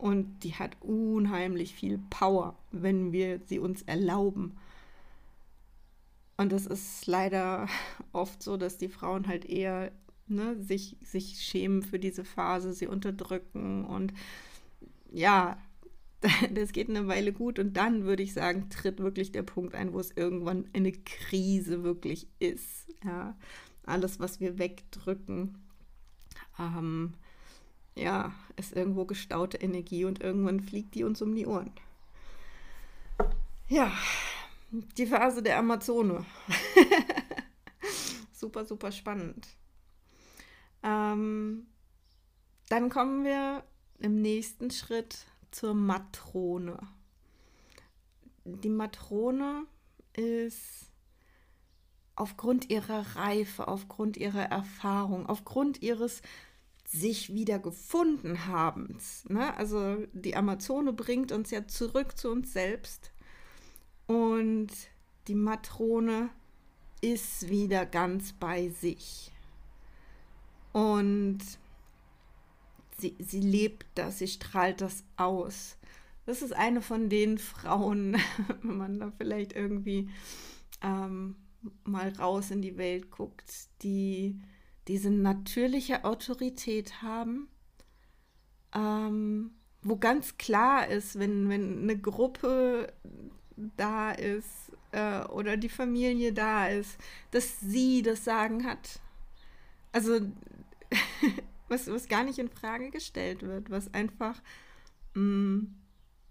Und 0.02 0.40
die 0.40 0.56
hat 0.56 0.76
unheimlich 0.80 1.76
viel 1.76 2.00
Power, 2.10 2.58
wenn 2.72 3.12
wir 3.12 3.38
sie 3.46 3.60
uns 3.60 3.82
erlauben. 3.82 4.56
Und 6.36 6.52
es 6.52 6.66
ist 6.66 7.06
leider 7.06 7.68
oft 8.12 8.42
so, 8.42 8.56
dass 8.56 8.78
die 8.78 8.88
Frauen 8.88 9.28
halt 9.28 9.44
eher 9.44 9.92
ne, 10.26 10.60
sich, 10.60 10.96
sich 11.04 11.40
schämen 11.40 11.84
für 11.84 12.00
diese 12.00 12.24
Phase, 12.24 12.72
sie 12.72 12.88
unterdrücken 12.88 13.84
und 13.84 14.12
ja, 15.12 15.56
das 16.52 16.72
geht 16.72 16.88
eine 16.88 17.06
Weile 17.06 17.32
gut 17.32 17.60
und 17.60 17.76
dann 17.76 18.02
würde 18.02 18.24
ich 18.24 18.32
sagen, 18.32 18.70
tritt 18.70 18.98
wirklich 18.98 19.30
der 19.30 19.44
Punkt 19.44 19.76
ein, 19.76 19.92
wo 19.92 20.00
es 20.00 20.10
irgendwann 20.10 20.68
eine 20.72 20.90
Krise 20.90 21.84
wirklich 21.84 22.26
ist. 22.40 22.92
Ja, 23.04 23.38
alles, 23.84 24.18
was 24.18 24.40
wir 24.40 24.58
wegdrücken, 24.58 25.58
ähm, 26.58 27.14
ja, 27.94 28.32
ist 28.56 28.74
irgendwo 28.74 29.04
gestaute 29.04 29.58
Energie 29.58 30.04
und 30.04 30.20
irgendwann 30.20 30.60
fliegt 30.60 30.94
die 30.94 31.04
uns 31.04 31.20
um 31.22 31.34
die 31.34 31.46
Ohren. 31.46 31.72
Ja, 33.68 33.92
die 34.70 35.06
Phase 35.06 35.42
der 35.42 35.58
Amazone. 35.58 36.24
super, 38.32 38.64
super 38.64 38.92
spannend. 38.92 39.46
Ähm, 40.82 41.66
dann 42.68 42.90
kommen 42.90 43.24
wir 43.24 43.64
im 43.98 44.20
nächsten 44.20 44.70
Schritt 44.70 45.26
zur 45.50 45.74
Matrone. 45.74 46.78
Die 48.44 48.70
Matrone 48.70 49.66
ist 50.14 50.90
aufgrund 52.16 52.70
ihrer 52.70 53.16
Reife, 53.16 53.68
aufgrund 53.68 54.16
ihrer 54.16 54.44
Erfahrung, 54.44 55.26
aufgrund 55.26 55.82
ihres 55.82 56.22
sich 56.92 57.32
wieder 57.32 57.58
gefunden 57.58 58.46
habens. 58.46 59.24
Ne? 59.28 59.56
Also 59.56 59.96
die 60.12 60.36
Amazone 60.36 60.92
bringt 60.92 61.32
uns 61.32 61.50
ja 61.50 61.66
zurück 61.66 62.18
zu 62.18 62.30
uns 62.30 62.52
selbst 62.52 63.12
und 64.06 64.68
die 65.26 65.34
Matrone 65.34 66.28
ist 67.00 67.48
wieder 67.48 67.86
ganz 67.86 68.34
bei 68.34 68.68
sich. 68.68 69.32
Und 70.72 71.38
sie, 72.98 73.16
sie 73.18 73.40
lebt 73.40 73.86
das, 73.94 74.18
sie 74.18 74.28
strahlt 74.28 74.82
das 74.82 75.04
aus. 75.16 75.78
Das 76.26 76.42
ist 76.42 76.52
eine 76.52 76.82
von 76.82 77.08
den 77.08 77.38
Frauen, 77.38 78.16
wenn 78.62 78.76
man 78.76 79.00
da 79.00 79.12
vielleicht 79.16 79.54
irgendwie 79.54 80.10
ähm, 80.82 81.36
mal 81.84 82.12
raus 82.18 82.50
in 82.50 82.60
die 82.60 82.76
Welt 82.76 83.10
guckt, 83.10 83.50
die 83.82 84.38
diese 84.88 85.10
natürliche 85.10 86.04
Autorität 86.04 87.02
haben, 87.02 87.48
ähm, 88.74 89.52
wo 89.82 89.96
ganz 89.96 90.38
klar 90.38 90.88
ist, 90.88 91.18
wenn, 91.18 91.48
wenn 91.48 91.82
eine 91.82 91.98
Gruppe 91.98 92.92
da 93.76 94.12
ist 94.12 94.72
äh, 94.92 95.24
oder 95.26 95.56
die 95.56 95.68
Familie 95.68 96.32
da 96.32 96.68
ist, 96.68 96.98
dass 97.30 97.60
sie 97.60 98.02
das 98.02 98.24
Sagen 98.24 98.64
hat. 98.64 99.00
Also 99.92 100.20
was, 101.68 101.88
was 101.88 102.08
gar 102.08 102.24
nicht 102.24 102.38
in 102.38 102.48
Frage 102.48 102.90
gestellt 102.90 103.42
wird, 103.42 103.70
was 103.70 103.92
einfach 103.94 104.40
mh, 105.14 105.22
mm, 105.22 105.74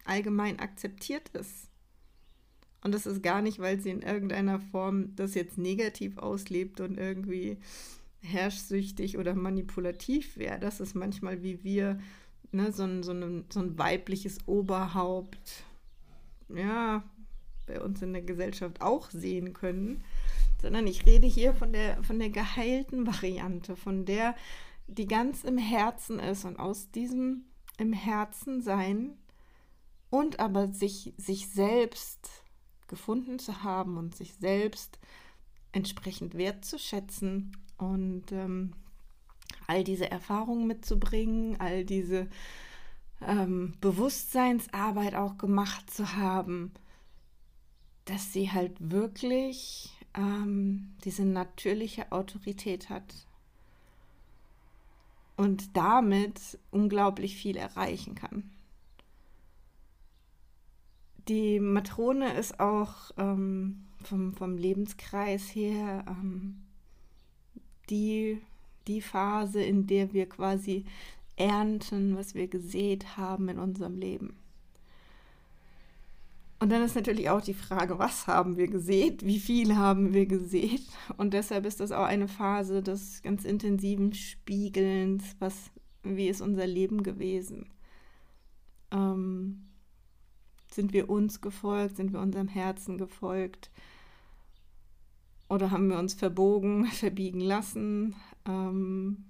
allgemein 0.06 0.60
akzeptiert 0.60 1.30
ist. 1.30 1.70
Und 2.84 2.94
das 2.94 3.06
ist 3.06 3.22
gar 3.22 3.42
nicht, 3.42 3.60
weil 3.60 3.80
sie 3.80 3.92
in 3.92 4.02
irgendeiner 4.02 4.60
Form 4.60 5.16
das 5.16 5.36
jetzt 5.36 5.58
negativ 5.58 6.18
auslebt 6.18 6.80
und 6.80 6.98
irgendwie 6.98 7.60
herrschsüchtig 8.22 9.18
oder 9.18 9.34
manipulativ 9.34 10.38
wäre. 10.38 10.60
Das 10.60 10.80
ist 10.80 10.96
manchmal 10.96 11.44
wie 11.44 11.64
wir, 11.64 12.00
ne, 12.52 12.72
so 12.72 12.84
ein, 12.84 13.04
so, 13.04 13.12
ein, 13.12 13.46
so 13.52 13.60
ein 13.60 13.78
weibliches 13.78 14.48
Oberhaupt, 14.48 15.64
ja, 16.50 17.04
bei 17.68 17.82
uns 17.82 18.02
in 18.02 18.14
der 18.14 18.22
Gesellschaft 18.22 18.82
auch 18.82 19.10
sehen 19.10 19.54
können 19.54 20.04
sondern 20.62 20.86
ich 20.86 21.06
rede 21.06 21.28
hier 21.28 21.54
von 21.54 21.74
der, 21.74 22.02
von 22.04 22.20
der 22.20 22.30
geheilten 22.30 23.08
Variante, 23.08 23.76
von 23.76 24.06
der, 24.06 24.36
die 24.88 25.08
ganz 25.08 25.44
im 25.44 25.58
Herzen 25.58 26.20
ist 26.20 26.46
und 26.46 26.60
aus 26.60 26.92
diesem 26.92 27.46
im 27.78 27.94
Herzen 27.94 28.62
sein 28.62 29.18
und 30.10 30.40
aber 30.40 30.68
sich, 30.68 31.14
sich 31.18 31.50
selbst 31.50 32.30
gefunden 32.88 33.40
zu 33.40 33.64
haben 33.64 33.98
und 33.98 34.16
sich 34.16 34.36
selbst 34.36 35.00
entsprechend 35.72 36.36
wertzuschätzen 36.36 37.58
und 37.82 38.32
ähm, 38.32 38.74
all 39.68 39.84
diese 39.84 40.10
Erfahrungen 40.10 40.68
mitzubringen, 40.68 41.60
all 41.60 41.84
diese 41.84 42.28
ähm, 43.22 43.74
Bewusstseinsarbeit 43.82 45.16
auch 45.16 45.38
gemacht 45.38 45.90
zu 45.90 46.16
haben, 46.16 46.72
dass 48.06 48.34
sie 48.34 48.52
halt 48.52 48.74
wirklich 48.80 49.96
ähm, 50.14 50.94
diese 51.04 51.26
natürliche 51.26 52.12
Autorität 52.12 52.90
hat 52.90 53.28
und 55.38 55.76
damit 55.76 56.60
unglaublich 56.70 57.36
viel 57.36 57.58
erreichen 57.58 58.16
kann. 58.16 58.52
Die 61.28 61.60
Matrone 61.60 62.34
ist 62.34 62.60
auch 62.60 63.12
ähm, 63.18 63.86
vom, 64.04 64.34
vom 64.34 64.58
Lebenskreis 64.58 65.44
her 65.56 66.04
ähm, 66.08 66.62
die, 67.90 68.42
die 68.88 69.02
Phase, 69.02 69.62
in 69.62 69.88
der 69.88 70.14
wir 70.14 70.28
quasi 70.28 70.86
ernten, 71.36 72.16
was 72.16 72.36
wir 72.36 72.48
gesät 72.48 73.18
haben 73.18 73.50
in 73.50 73.60
unserem 73.60 73.98
Leben. 73.98 74.36
Und 76.62 76.72
dann 76.72 76.84
ist 76.84 76.96
natürlich 76.96 77.28
auch 77.28 77.42
die 77.42 77.56
Frage, 77.56 77.98
was 77.98 78.28
haben 78.28 78.56
wir 78.56 78.68
gesät, 78.68 79.26
wie 79.26 79.40
viel 79.40 79.76
haben 79.76 80.14
wir 80.14 80.28
gesät. 80.28 80.84
Und 81.18 81.34
deshalb 81.34 81.66
ist 81.66 81.80
das 81.80 81.92
auch 81.92 82.06
eine 82.06 82.28
Phase 82.28 82.84
des 82.84 83.24
ganz 83.24 83.46
intensiven 83.46 84.14
Spiegelns, 84.14 85.36
was, 85.40 85.72
wie 86.04 86.28
ist 86.28 86.40
unser 86.40 86.68
Leben 86.68 87.02
gewesen. 87.02 87.72
Ähm, 88.92 89.64
sind 90.72 90.94
wir 90.94 91.10
uns 91.10 91.42
gefolgt, 91.42 91.98
sind 91.98 92.14
wir 92.14 92.20
unserem 92.20 92.48
Herzen 92.48 93.00
gefolgt? 93.00 93.72
Oder 95.52 95.70
haben 95.70 95.90
wir 95.90 96.00
uns 96.00 96.14
verbogen, 96.14 96.86
verbiegen 96.92 97.42
lassen? 97.42 98.16
Ähm, 98.48 99.26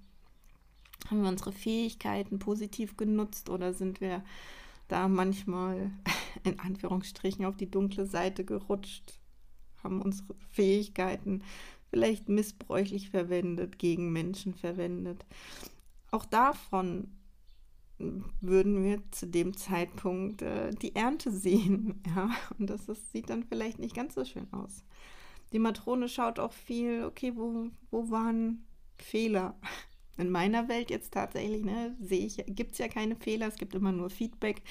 haben 1.10 1.24
wir 1.24 1.30
unsere 1.30 1.52
Fähigkeiten 1.52 2.38
positiv 2.38 2.96
genutzt 2.96 3.50
oder 3.50 3.74
sind 3.74 4.02
wir 4.02 4.24
da 4.88 5.08
manchmal 5.08 5.90
in 6.44 6.60
Anführungsstrichen 6.60 7.44
auf 7.44 7.58
die 7.58 7.72
dunkle 7.72 8.06
Seite 8.06 8.46
gerutscht, 8.46 9.20
haben 9.84 10.00
unsere 10.00 10.36
Fähigkeiten 10.52 11.42
vielleicht 11.90 12.30
missbräuchlich 12.30 13.10
verwendet, 13.10 13.80
gegen 13.80 14.14
Menschen 14.14 14.54
verwendet. 14.54 15.26
Auch 16.12 16.26
davon 16.26 17.08
würden 17.98 18.84
wir 18.84 19.02
zu 19.10 19.26
dem 19.26 19.58
Zeitpunkt 19.58 20.44
äh, 20.44 20.70
die 20.70 20.96
Ernte 20.96 21.32
sehen. 21.32 22.00
Ja? 22.16 22.30
Und 22.60 22.70
das 22.70 22.88
ist, 22.90 23.12
sieht 23.12 23.32
dann 23.32 23.44
vielleicht 23.44 23.80
nicht 23.80 23.96
ganz 23.96 24.14
so 24.14 24.24
schön 24.24 24.48
aus. 24.54 24.84
Die 25.52 25.60
Matrone 25.60 26.08
schaut 26.08 26.40
auch 26.40 26.54
viel, 26.54 27.04
okay, 27.06 27.34
wo, 27.36 27.70
wo 27.90 28.10
waren 28.10 28.66
Fehler? 28.98 29.56
In 30.18 30.30
meiner 30.30 30.68
Welt 30.68 30.92
jetzt 30.92 31.14
tatsächlich, 31.14 31.64
ne, 31.64 31.96
sehe 32.00 32.26
ich, 32.26 32.44
gibt 32.48 32.74
es 32.74 32.78
ja 32.78 32.88
keine 32.88 33.16
Fehler, 33.16 33.48
es 33.48 33.56
gibt 33.56 33.74
immer 33.74 33.92
nur 33.92 34.10
Feedback. 34.10 34.62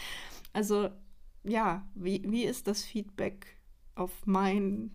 Also 0.53 0.91
ja, 1.43 1.87
wie, 1.95 2.23
wie 2.31 2.45
ist 2.45 2.67
das 2.67 2.85
Feedback 2.85 3.57
auf 3.95 4.27
mein, 4.27 4.93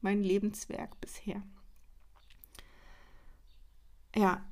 mein 0.00 0.22
Lebenswerk 0.22 1.00
bisher? 1.00 1.42
Ja, 4.14 4.44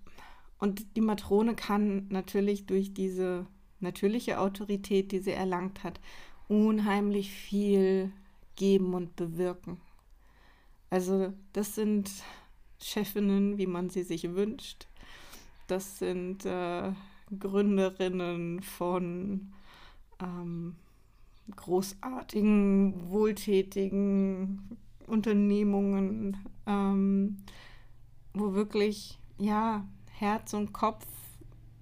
und 0.58 0.96
die 0.96 1.00
Matrone 1.00 1.54
kann 1.54 2.06
natürlich 2.08 2.66
durch 2.66 2.94
diese 2.94 3.46
natürliche 3.80 4.38
Autorität, 4.38 5.12
die 5.12 5.18
sie 5.18 5.32
erlangt 5.32 5.82
hat, 5.82 6.00
unheimlich 6.48 7.32
viel 7.32 8.12
geben 8.56 8.94
und 8.94 9.16
bewirken. 9.16 9.80
Also 10.92 11.32
das 11.54 11.74
sind 11.74 12.10
Chefinnen, 12.78 13.56
wie 13.56 13.66
man 13.66 13.88
sie 13.88 14.02
sich 14.02 14.34
wünscht. 14.34 14.88
Das 15.66 15.98
sind 15.98 16.44
äh, 16.44 16.92
Gründerinnen 17.38 18.60
von 18.60 19.54
ähm, 20.20 20.76
großartigen, 21.56 23.08
wohltätigen 23.08 24.76
Unternehmungen, 25.06 26.36
ähm, 26.66 27.38
wo 28.34 28.52
wirklich, 28.52 29.18
ja, 29.38 29.86
Herz 30.10 30.52
und 30.52 30.74
Kopf 30.74 31.06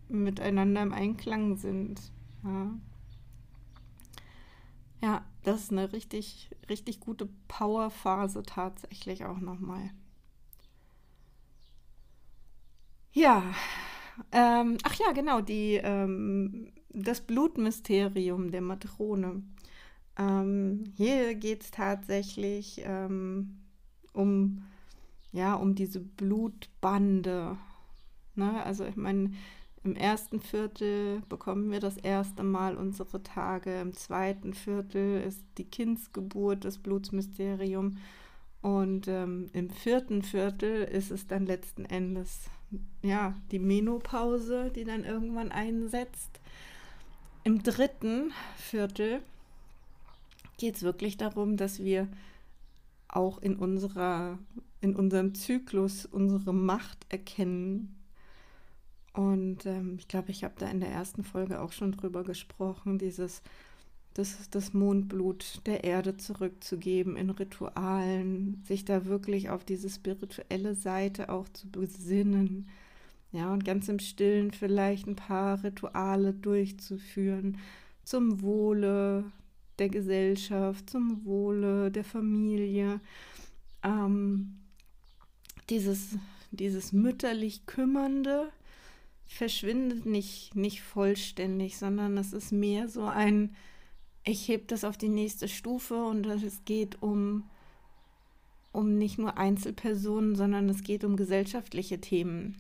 miteinander 0.09 0.83
im 0.83 0.93
Einklang 0.93 1.57
sind. 1.57 2.01
Ja. 2.45 2.71
Ja, 5.03 5.25
das 5.45 5.65
ist 5.65 5.73
eine 5.73 5.93
richtig, 5.93 6.51
richtig 6.69 7.01
gute 7.01 7.29
Powerphase 7.49 8.43
tatsächlich 8.43 9.25
auch 9.25 9.39
nochmal. 9.39 9.91
Ja, 13.13 13.43
ähm, 14.33 14.79
ach 14.85 14.95
ja, 14.95 15.13
genau, 15.13 15.41
die, 15.41 15.81
ähm, 15.83 16.73
das 16.91 17.21
Blutmysterium 17.23 18.51
der 18.51 18.61
Matrone. 18.61 19.43
Ähm, 20.19 20.93
hier 20.97 21.35
geht 21.35 21.63
es 21.63 21.71
tatsächlich 21.71 22.83
ähm, 22.85 23.61
um, 24.13 24.65
ja, 25.33 25.55
um 25.55 25.75
diese 25.75 26.01
Blutbande. 26.01 27.57
Ne? 28.35 28.63
Also 28.65 28.85
ich 28.85 28.97
meine, 28.97 29.33
im 29.83 29.97
ersten 29.97 30.41
Viertel 30.41 31.23
bekommen 31.29 31.71
wir 31.71 31.81
das 31.81 31.97
erste 31.97 32.43
Mal 32.43 32.77
unsere 32.77 33.23
Tage, 33.23 33.81
im 33.81 33.95
zweiten 33.95 34.53
Viertel 34.53 35.23
ist 35.23 35.43
die 35.57 35.65
Kindsgeburt, 35.65 36.65
das 36.65 36.79
Blutsmysterium 36.79 37.97
und 38.63 39.09
ähm, 39.09 39.49
im 39.55 39.71
vierten 39.71 40.23
Viertel 40.23 40.83
ist 40.85 41.11
es 41.11 41.27
dann 41.27 41.47
letzten 41.47 41.87
Endes 41.87 42.51
ja 43.03 43.35
die 43.51 43.59
Menopause, 43.59 44.71
die 44.71 44.85
dann 44.85 45.05
irgendwann 45.05 45.51
einsetzt. 45.51 46.41
Im 47.43 47.63
dritten 47.63 48.33
Viertel 48.57 49.23
geht 50.59 50.77
es 50.77 50.83
wirklich 50.83 51.17
darum, 51.17 51.57
dass 51.57 51.83
wir 51.83 52.07
auch 53.09 53.39
in 53.39 53.57
unserer, 53.57 54.39
in 54.83 54.95
unserem 54.95 55.35
Zyklus 55.35 56.05
unsere 56.05 56.53
Macht 56.53 57.07
erkennen. 57.09 57.97
Und 59.13 59.67
ähm, 59.67 59.97
ich 59.99 60.09
glaube, 60.09 60.31
ich 60.31 60.45
habe 60.45 60.55
da 60.59 60.69
in 60.69 60.81
der 60.81 60.91
ersten 60.91 61.25
Folge 61.25 61.61
auch 61.61 61.73
schon 61.73 61.93
drüber 61.93 62.23
gesprochen, 62.23 62.99
dieses 62.99 63.43
das, 64.15 64.51
das 64.51 64.75
Mondblut 64.75 65.63
der 65.67 65.85
Erde 65.85 66.17
zurückzugeben 66.17 67.17
in 67.17 67.31
Ritualen, 67.31 68.63
sich 68.67 68.85
da 68.85 69.07
wirklich 69.07 69.51
auf 69.51 69.65
diese 69.65 69.89
spirituelle 69.89 70.75
Seite 70.75 71.29
auch 71.29 71.49
zu 71.49 71.71
besinnen. 71.71 72.69
Ja, 73.33 73.53
und 73.53 73.65
ganz 73.65 73.89
im 73.89 74.01
Stillen 74.01 74.51
vielleicht 74.51 75.07
ein 75.07 75.15
paar 75.15 75.63
Rituale 75.63 76.35
durchzuführen 76.35 77.59
zum 78.05 78.43
Wohle 78.43 79.25
der 79.79 79.89
Gesellschaft, 79.89 80.91
zum 80.91 81.25
Wohle 81.25 81.93
der 81.93 82.03
Familie. 82.03 83.01
Ähm, 83.85 84.59
dieses, 85.69 86.17
dieses 86.51 86.93
mütterlich 86.93 87.67
Kümmernde 87.67 88.51
verschwindet 89.31 90.07
nicht, 90.07 90.55
nicht 90.57 90.83
vollständig, 90.83 91.79
sondern 91.79 92.19
es 92.19 92.33
ist 92.33 92.53
mehr 92.53 92.89
so 92.89 93.05
ein, 93.05 93.55
ich 94.25 94.49
hebe 94.49 94.65
das 94.67 94.85
auf 94.85 94.99
die 94.99 95.09
nächste 95.09 95.49
Stufe 95.49 96.05
und 96.05 96.27
es 96.27 96.65
geht 96.65 97.01
um, 97.03 97.49
um 98.73 98.99
nicht 98.99 99.19
nur 99.19 99.39
Einzelpersonen, 99.39 100.35
sondern 100.35 100.69
es 100.69 100.83
geht 100.83 101.05
um 101.05 101.17
gesellschaftliche 101.17 102.01
Themen. 102.01 102.57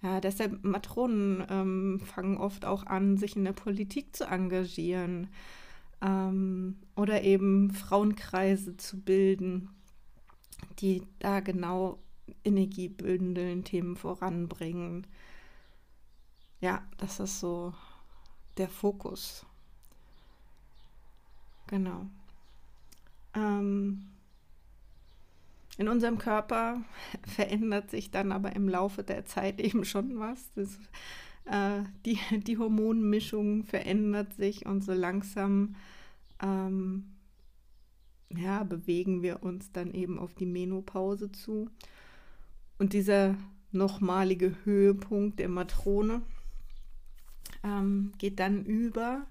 Ja, 0.00 0.20
deshalb 0.20 0.64
Matronen 0.64 1.44
ähm, 1.50 2.00
fangen 2.00 2.38
oft 2.38 2.64
auch 2.64 2.86
an, 2.86 3.18
sich 3.18 3.36
in 3.36 3.44
der 3.44 3.52
Politik 3.52 4.16
zu 4.16 4.24
engagieren 4.24 5.28
ähm, 6.00 6.76
oder 6.96 7.22
eben 7.22 7.72
Frauenkreise 7.72 8.76
zu 8.78 8.98
bilden, 9.00 9.68
die 10.78 11.02
da 11.18 11.40
genau 11.40 11.98
Energie 12.44 12.88
bündeln, 12.88 13.64
Themen 13.64 13.96
voranbringen. 13.96 15.06
Ja, 16.60 16.82
das 16.98 17.20
ist 17.20 17.40
so 17.40 17.72
der 18.58 18.68
Fokus. 18.68 19.46
Genau. 21.66 22.06
Ähm, 23.34 24.10
in 25.78 25.88
unserem 25.88 26.18
Körper 26.18 26.82
verändert 27.26 27.90
sich 27.90 28.10
dann 28.10 28.32
aber 28.32 28.54
im 28.54 28.68
Laufe 28.68 29.02
der 29.02 29.24
Zeit 29.24 29.60
eben 29.60 29.84
schon 29.84 30.18
was. 30.18 30.52
Das, 30.54 30.78
äh, 31.46 31.84
die, 32.04 32.18
die 32.46 32.58
Hormonmischung 32.58 33.64
verändert 33.64 34.34
sich 34.34 34.66
und 34.66 34.84
so 34.84 34.92
langsam 34.92 35.76
ähm, 36.42 37.04
ja, 38.36 38.62
bewegen 38.62 39.22
wir 39.22 39.42
uns 39.42 39.72
dann 39.72 39.92
eben 39.92 40.18
auf 40.18 40.34
die 40.34 40.46
Menopause 40.46 41.32
zu. 41.32 41.68
Und 42.78 42.92
dieser 42.92 43.36
nochmalige 43.72 44.54
Höhepunkt 44.64 45.38
der 45.38 45.48
Matrone 45.48 46.22
ähm, 47.62 48.12
geht 48.18 48.40
dann 48.40 48.64
über 48.64 49.26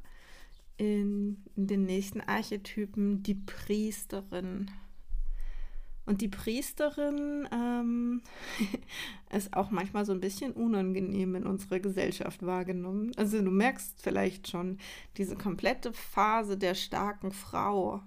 in, 0.77 1.43
den 1.55 1.85
nächsten 1.85 2.21
Archetypen 2.21 3.21
die 3.21 3.35
Priesterin. 3.35 4.71
Und 6.05 6.21
die 6.21 6.27
Priesterin 6.27 7.47
ähm, 7.51 8.21
ist 9.29 9.55
auch 9.55 9.69
manchmal 9.69 10.05
so 10.05 10.11
ein 10.11 10.21
bisschen 10.21 10.53
unangenehm 10.53 11.35
in 11.35 11.45
unserer 11.45 11.79
Gesellschaft 11.79 12.43
wahrgenommen. 12.43 13.11
Also 13.15 13.41
du 13.41 13.51
merkst 13.51 14.01
vielleicht 14.01 14.49
schon, 14.49 14.79
diese 15.17 15.35
komplette 15.35 15.93
Phase 15.93 16.57
der 16.57 16.73
starken 16.73 17.31
Frau 17.31 18.01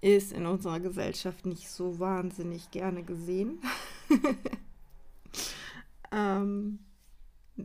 ist 0.00 0.32
in 0.32 0.46
unserer 0.46 0.78
Gesellschaft 0.78 1.44
nicht 1.44 1.68
so 1.68 1.98
wahnsinnig 1.98 2.70
gerne 2.70 3.02
gesehen. 3.02 3.58
ähm, 6.12 6.78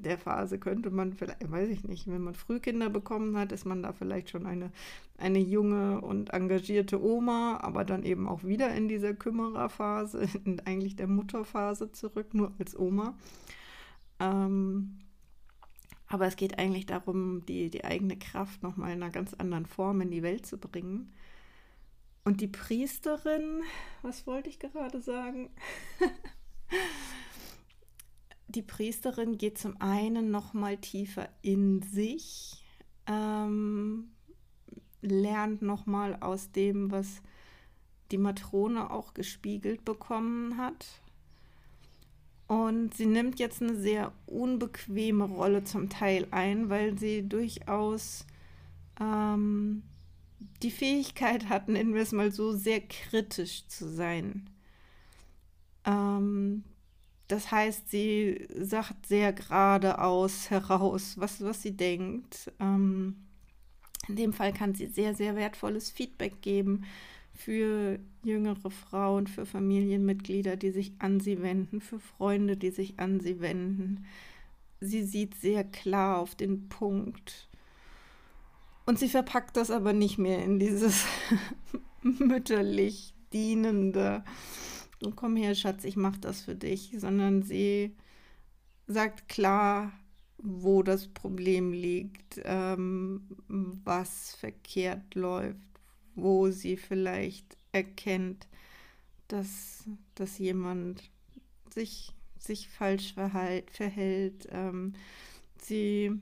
der 0.02 0.18
Phase 0.18 0.60
könnte 0.60 0.90
man 0.90 1.14
vielleicht, 1.14 1.50
weiß 1.50 1.70
ich 1.70 1.84
nicht, 1.84 2.08
wenn 2.08 2.24
man 2.24 2.34
Frühkinder 2.34 2.90
bekommen 2.90 3.38
hat, 3.38 3.52
ist 3.52 3.66
man 3.66 3.84
da 3.84 3.94
vielleicht 3.94 4.30
schon 4.30 4.46
eine, 4.46 4.72
eine 5.18 5.40
junge 5.40 6.02
und 6.02 6.32
engagierte 6.32 7.02
Oma, 7.02 7.60
aber 7.62 7.86
dann 7.86 8.04
eben 8.04 8.28
auch 8.28 8.44
wieder 8.44 8.74
in 8.74 8.88
dieser 8.88 9.14
Kümmererphase, 9.14 10.28
in 10.46 10.60
eigentlich 10.62 10.96
der 10.96 11.08
Mutterphase 11.08 11.92
zurück, 11.92 12.34
nur 12.34 12.52
als 12.60 12.78
Oma. 12.78 13.16
Ähm, 14.20 15.00
aber 16.08 16.28
es 16.28 16.36
geht 16.36 16.60
eigentlich 16.60 16.86
darum, 16.86 17.46
die, 17.46 17.70
die 17.70 17.86
eigene 17.86 18.18
Kraft 18.18 18.62
nochmal 18.64 18.94
in 18.94 19.02
einer 19.02 19.12
ganz 19.12 19.34
anderen 19.34 19.66
Form 19.66 20.02
in 20.02 20.12
die 20.12 20.24
Welt 20.24 20.46
zu 20.46 20.58
bringen. 20.58 21.12
Und 22.24 22.40
die 22.40 22.48
Priesterin, 22.48 23.64
was 24.02 24.26
wollte 24.28 24.50
ich 24.50 24.60
gerade 24.60 25.02
sagen? 25.02 25.50
die 28.56 28.62
Priesterin 28.62 29.38
geht 29.38 29.58
zum 29.58 29.80
einen 29.82 30.32
noch 30.32 30.54
mal 30.54 30.78
tiefer 30.78 31.30
in 31.42 31.82
sich, 31.82 32.64
ähm, 33.08 34.12
lernt 35.02 35.62
noch 35.62 35.86
mal 35.86 36.18
aus 36.22 36.52
dem, 36.52 36.92
was 36.92 37.22
die 38.12 38.18
Matrone 38.18 38.92
auch 38.92 39.14
gespiegelt 39.14 39.84
bekommen 39.86 40.58
hat. 40.58 40.86
Und 42.48 42.94
sie 42.94 43.08
nimmt 43.08 43.40
jetzt 43.40 43.62
eine 43.62 43.76
sehr 43.76 44.12
unbequeme 44.28 45.26
Rolle 45.26 45.64
zum 45.64 45.90
Teil 45.90 46.28
ein, 46.32 46.70
weil 46.70 46.98
sie 46.98 47.28
durchaus 47.28 48.28
ähm, 49.00 49.84
die 50.62 50.72
Fähigkeit 50.72 51.50
hat, 51.50 51.68
nennen 51.68 51.94
wir 51.94 52.02
es 52.02 52.12
mal 52.12 52.32
so, 52.32 52.54
sehr 52.54 52.82
kritisch 52.82 53.68
zu 53.68 53.90
sein. 53.90 54.50
Ähm, 55.86 56.64
das 57.34 57.50
heißt, 57.50 57.90
sie 57.90 58.48
sagt 58.56 59.08
sehr 59.08 59.34
geradeaus 59.34 60.52
heraus, 60.52 61.16
was, 61.18 61.44
was 61.44 61.64
sie 61.64 61.76
denkt. 61.76 62.52
Ähm, 62.60 63.16
in 64.08 64.18
dem 64.18 64.34
Fall 64.34 64.54
kann 64.54 64.76
sie 64.76 64.86
sehr, 64.86 65.16
sehr 65.16 65.36
wertvolles 65.36 65.90
Feedback 65.90 66.44
geben 66.44 66.86
für 67.34 67.98
jüngere 68.24 68.70
Frauen, 68.70 69.26
für 69.26 69.48
Familienmitglieder, 69.48 70.58
die 70.58 70.70
sich 70.70 70.92
an 71.00 71.20
sie 71.20 71.42
wenden, 71.42 71.82
für 71.82 72.00
Freunde, 72.00 72.56
die 72.56 72.70
sich 72.70 73.00
an 73.00 73.20
sie 73.20 73.42
wenden. 73.42 74.06
Sie 74.80 75.02
sieht 75.02 75.34
sehr 75.34 75.64
klar 75.64 76.20
auf 76.20 76.36
den 76.36 76.70
Punkt. 76.70 77.50
Und 78.86 79.00
sie 79.00 79.10
verpackt 79.10 79.58
das 79.58 79.72
aber 79.72 79.94
nicht 79.94 80.20
mehr 80.20 80.44
in 80.44 80.60
dieses 80.60 81.08
mütterlich 82.04 83.16
dienende 83.32 84.24
komm 85.12 85.36
her, 85.36 85.56
Schatz, 85.56 85.84
ich 85.84 85.96
mach 85.96 86.18
das 86.18 86.42
für 86.42 86.56
dich, 86.56 86.94
sondern 86.98 87.44
sie 87.44 87.96
sagt 88.88 89.28
klar, 89.28 89.92
wo 90.38 90.84
das 90.84 91.08
Problem 91.08 91.72
liegt, 91.72 92.42
ähm, 92.44 93.28
was 93.48 94.36
verkehrt 94.36 95.16
läuft, 95.16 95.58
wo 96.16 96.52
sie 96.52 96.78
vielleicht 96.78 97.58
erkennt, 97.72 98.48
dass, 99.28 99.86
dass 100.16 100.38
jemand 100.38 101.10
sich, 101.74 102.14
sich 102.38 102.70
falsch 102.70 103.14
verhalt, 103.14 103.72
verhält. 103.72 104.48
Ähm, 104.52 104.94
sie 105.62 106.22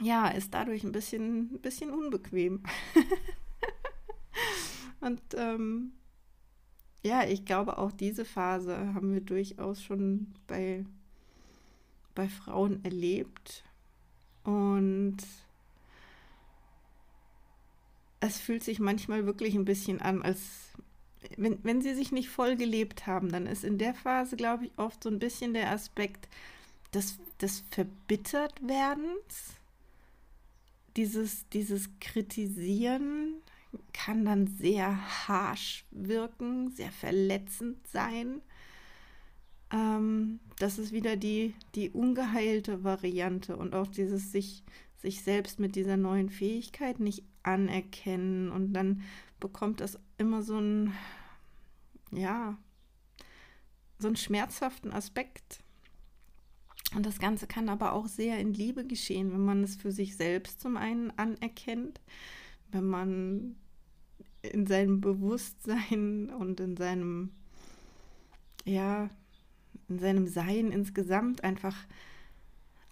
ja, 0.00 0.28
ist 0.28 0.54
dadurch 0.54 0.84
ein 0.84 0.92
bisschen, 0.92 1.54
ein 1.54 1.60
bisschen 1.60 1.90
unbequem. 1.90 2.62
Und 5.00 5.20
ähm, 5.36 5.92
ja, 7.02 7.24
ich 7.24 7.44
glaube, 7.44 7.78
auch 7.78 7.92
diese 7.92 8.24
Phase 8.24 8.94
haben 8.94 9.12
wir 9.12 9.20
durchaus 9.20 9.82
schon 9.82 10.28
bei, 10.46 10.84
bei 12.14 12.28
Frauen 12.28 12.84
erlebt. 12.84 13.64
Und 14.44 15.18
es 18.20 18.38
fühlt 18.38 18.62
sich 18.62 18.78
manchmal 18.78 19.26
wirklich 19.26 19.54
ein 19.54 19.64
bisschen 19.64 20.00
an, 20.00 20.22
als 20.22 20.40
wenn, 21.36 21.58
wenn 21.64 21.82
sie 21.82 21.94
sich 21.94 22.12
nicht 22.12 22.28
voll 22.28 22.56
gelebt 22.56 23.06
haben, 23.06 23.30
dann 23.30 23.46
ist 23.46 23.64
in 23.64 23.78
der 23.78 23.94
Phase, 23.94 24.36
glaube 24.36 24.66
ich, 24.66 24.72
oft 24.76 25.02
so 25.02 25.08
ein 25.08 25.18
bisschen 25.18 25.54
der 25.54 25.70
Aspekt 25.70 26.28
des, 26.94 27.18
des 27.40 27.64
Verbittertwerdens, 27.70 29.54
dieses, 30.96 31.48
dieses 31.50 31.88
Kritisieren, 32.00 33.41
kann 33.92 34.24
dann 34.24 34.46
sehr 34.46 35.28
harsh 35.28 35.84
wirken, 35.90 36.70
sehr 36.70 36.90
verletzend 36.92 37.86
sein. 37.88 38.40
Ähm, 39.72 40.40
das 40.58 40.78
ist 40.78 40.92
wieder 40.92 41.16
die, 41.16 41.54
die 41.74 41.90
ungeheilte 41.90 42.84
Variante 42.84 43.56
und 43.56 43.74
auch 43.74 43.88
dieses 43.88 44.32
sich, 44.32 44.62
sich 44.98 45.22
selbst 45.22 45.58
mit 45.58 45.76
dieser 45.76 45.96
neuen 45.96 46.30
Fähigkeit 46.30 47.00
nicht 47.00 47.24
anerkennen 47.42 48.50
und 48.50 48.72
dann 48.72 49.02
bekommt 49.40 49.80
das 49.80 49.98
immer 50.18 50.42
so 50.42 50.58
ein, 50.58 50.92
ja, 52.12 52.56
so 53.98 54.08
einen 54.08 54.16
schmerzhaften 54.16 54.92
Aspekt. 54.92 55.60
Und 56.94 57.06
das 57.06 57.18
Ganze 57.18 57.46
kann 57.46 57.68
aber 57.68 57.94
auch 57.94 58.06
sehr 58.06 58.38
in 58.38 58.52
Liebe 58.52 58.84
geschehen, 58.86 59.32
wenn 59.32 59.44
man 59.44 59.64
es 59.64 59.76
für 59.76 59.90
sich 59.90 60.16
selbst 60.16 60.60
zum 60.60 60.76
einen 60.76 61.10
anerkennt, 61.18 62.00
wenn 62.70 62.84
man 62.84 63.56
in 64.42 64.66
seinem 64.66 65.00
Bewusstsein 65.00 66.30
und 66.38 66.60
in 66.60 66.76
seinem, 66.76 67.30
ja, 68.64 69.08
in 69.88 69.98
seinem 69.98 70.26
Sein 70.26 70.70
insgesamt 70.72 71.44
einfach 71.44 71.76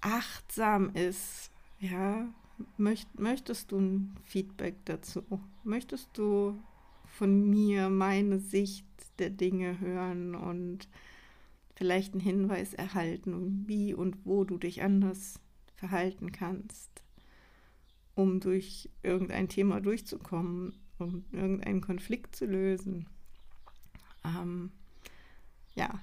achtsam 0.01 0.91
ist, 0.95 1.51
ja, 1.79 2.29
möcht, 2.77 3.19
möchtest 3.19 3.73
du 3.73 3.79
ein 3.79 4.17
Feedback 4.25 4.77
dazu? 4.85 5.23
Möchtest 5.65 6.09
du 6.15 6.59
von 7.05 7.49
mir 7.49 7.91
meine 7.91 8.39
Sicht 8.39 8.87
der 9.19 9.31
Dinge 9.31 9.81
hören 9.81 10.35
und 10.35 10.89
vielleicht 11.75 12.13
einen 12.13 12.23
Hinweis 12.23 12.75
erhalten, 12.75 13.65
wie 13.67 13.95
und 13.95 14.25
wo 14.25 14.45
du 14.45 14.59
dich 14.59 14.83
anders 14.83 15.41
verhalten 15.75 16.31
kannst, 16.33 17.03
um 18.15 18.41
durch 18.41 18.91
irgendein 19.03 19.49
Thema 19.49 19.81
durchzukommen? 19.81 20.75
Um 21.01 21.25
irgendeinen 21.33 21.81
Konflikt 21.81 22.37
zu 22.37 22.47
lösen. 22.47 23.07
Ähm, 24.25 24.71
ja, 25.75 26.01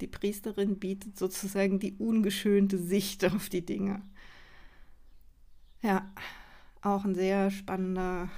die 0.00 0.06
Priesterin 0.06 0.78
bietet 0.78 1.18
sozusagen 1.18 1.78
die 1.78 1.94
ungeschönte 1.94 2.78
Sicht 2.78 3.24
auf 3.24 3.48
die 3.48 3.64
Dinge. 3.64 4.02
Ja, 5.82 6.10
auch 6.82 7.04
ein 7.04 7.14
sehr 7.14 7.50
spannender 7.50 8.30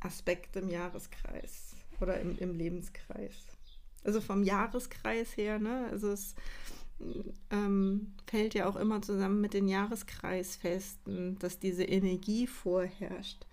Aspekt 0.00 0.56
im 0.56 0.68
Jahreskreis 0.68 1.74
oder 2.00 2.20
im, 2.20 2.38
im 2.38 2.56
Lebenskreis. 2.56 3.34
Also 4.04 4.20
vom 4.20 4.42
Jahreskreis 4.42 5.36
her, 5.36 5.58
ne? 5.58 5.88
Also 5.90 6.10
es 6.10 6.34
ähm, 7.50 8.14
fällt 8.26 8.54
ja 8.54 8.68
auch 8.68 8.76
immer 8.76 9.02
zusammen 9.02 9.40
mit 9.40 9.52
den 9.52 9.68
Jahreskreisfesten, 9.68 11.38
dass 11.38 11.58
diese 11.58 11.84
Energie 11.84 12.46
vorherrscht. 12.46 13.46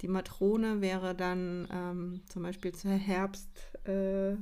Die 0.00 0.08
Matrone 0.08 0.80
wäre 0.80 1.14
dann 1.14 1.68
ähm, 1.70 2.22
zum 2.26 2.42
Beispiel 2.42 2.72
zur 2.72 2.92
Herbst, 2.92 3.48
äh, 3.86 4.36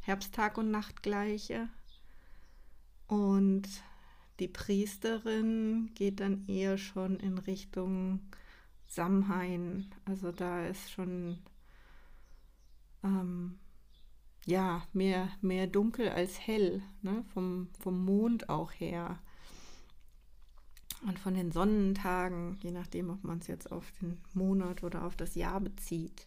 Herbsttag 0.00 0.58
und 0.58 0.70
Nachtgleiche. 0.70 1.68
Und 3.06 3.68
die 4.40 4.48
Priesterin 4.48 5.90
geht 5.94 6.20
dann 6.20 6.46
eher 6.48 6.78
schon 6.78 7.18
in 7.20 7.38
Richtung 7.38 8.20
Samhain. 8.86 9.90
Also 10.04 10.32
da 10.32 10.66
ist 10.66 10.90
schon 10.90 11.38
ähm, 13.04 13.58
ja 14.46 14.82
mehr, 14.92 15.28
mehr 15.40 15.66
dunkel 15.66 16.08
als 16.08 16.40
hell, 16.40 16.82
ne? 17.02 17.24
vom, 17.32 17.68
vom 17.78 18.04
Mond 18.04 18.48
auch 18.48 18.72
her. 18.72 19.20
Und 21.06 21.20
von 21.20 21.34
den 21.34 21.52
Sonnentagen, 21.52 22.58
je 22.60 22.72
nachdem, 22.72 23.10
ob 23.10 23.22
man 23.22 23.38
es 23.38 23.46
jetzt 23.46 23.70
auf 23.70 23.92
den 24.00 24.18
Monat 24.34 24.82
oder 24.82 25.04
auf 25.04 25.14
das 25.14 25.36
Jahr 25.36 25.60
bezieht. 25.60 26.26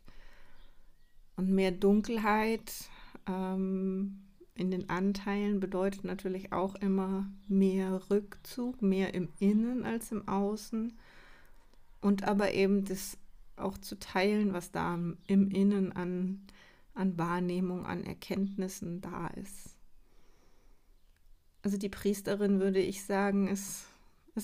Und 1.36 1.50
mehr 1.50 1.72
Dunkelheit 1.72 2.72
ähm, 3.28 4.22
in 4.56 4.72
den 4.72 4.90
Anteilen 4.90 5.60
bedeutet 5.60 6.06
natürlich 6.06 6.54
auch 6.54 6.76
immer 6.76 7.30
mehr 7.50 8.10
Rückzug, 8.10 8.82
mehr 8.82 9.14
im 9.14 9.28
Innen 9.40 9.84
als 9.84 10.14
im 10.14 10.28
Außen. 10.30 10.98
Und 12.00 12.24
aber 12.24 12.54
eben 12.54 12.86
das 12.86 13.18
auch 13.58 13.78
zu 13.78 14.00
teilen, 14.00 14.54
was 14.54 14.72
da 14.72 14.96
im 14.96 15.52
Innen 15.52 15.92
an, 15.92 16.42
an 16.94 17.18
Wahrnehmung, 17.18 17.86
an 17.86 18.06
Erkenntnissen 18.06 19.02
da 19.02 19.28
ist. 19.28 19.76
Also 21.64 21.78
die 21.78 21.90
Priesterin, 21.90 22.62
würde 22.62 22.80
ich 22.80 23.04
sagen, 23.04 23.50
ist, 23.50 23.89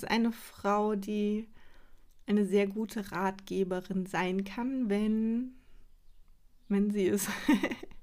ist 0.04 0.10
eine 0.10 0.32
Frau, 0.32 0.96
die 0.96 1.48
eine 2.28 2.46
sehr 2.46 2.68
gute 2.68 3.12
Ratgeberin 3.12 4.06
sein 4.06 4.44
kann, 4.44 4.90
wenn, 4.90 5.54
wenn 6.70 6.92
sie 6.92 7.08
es 7.08 7.28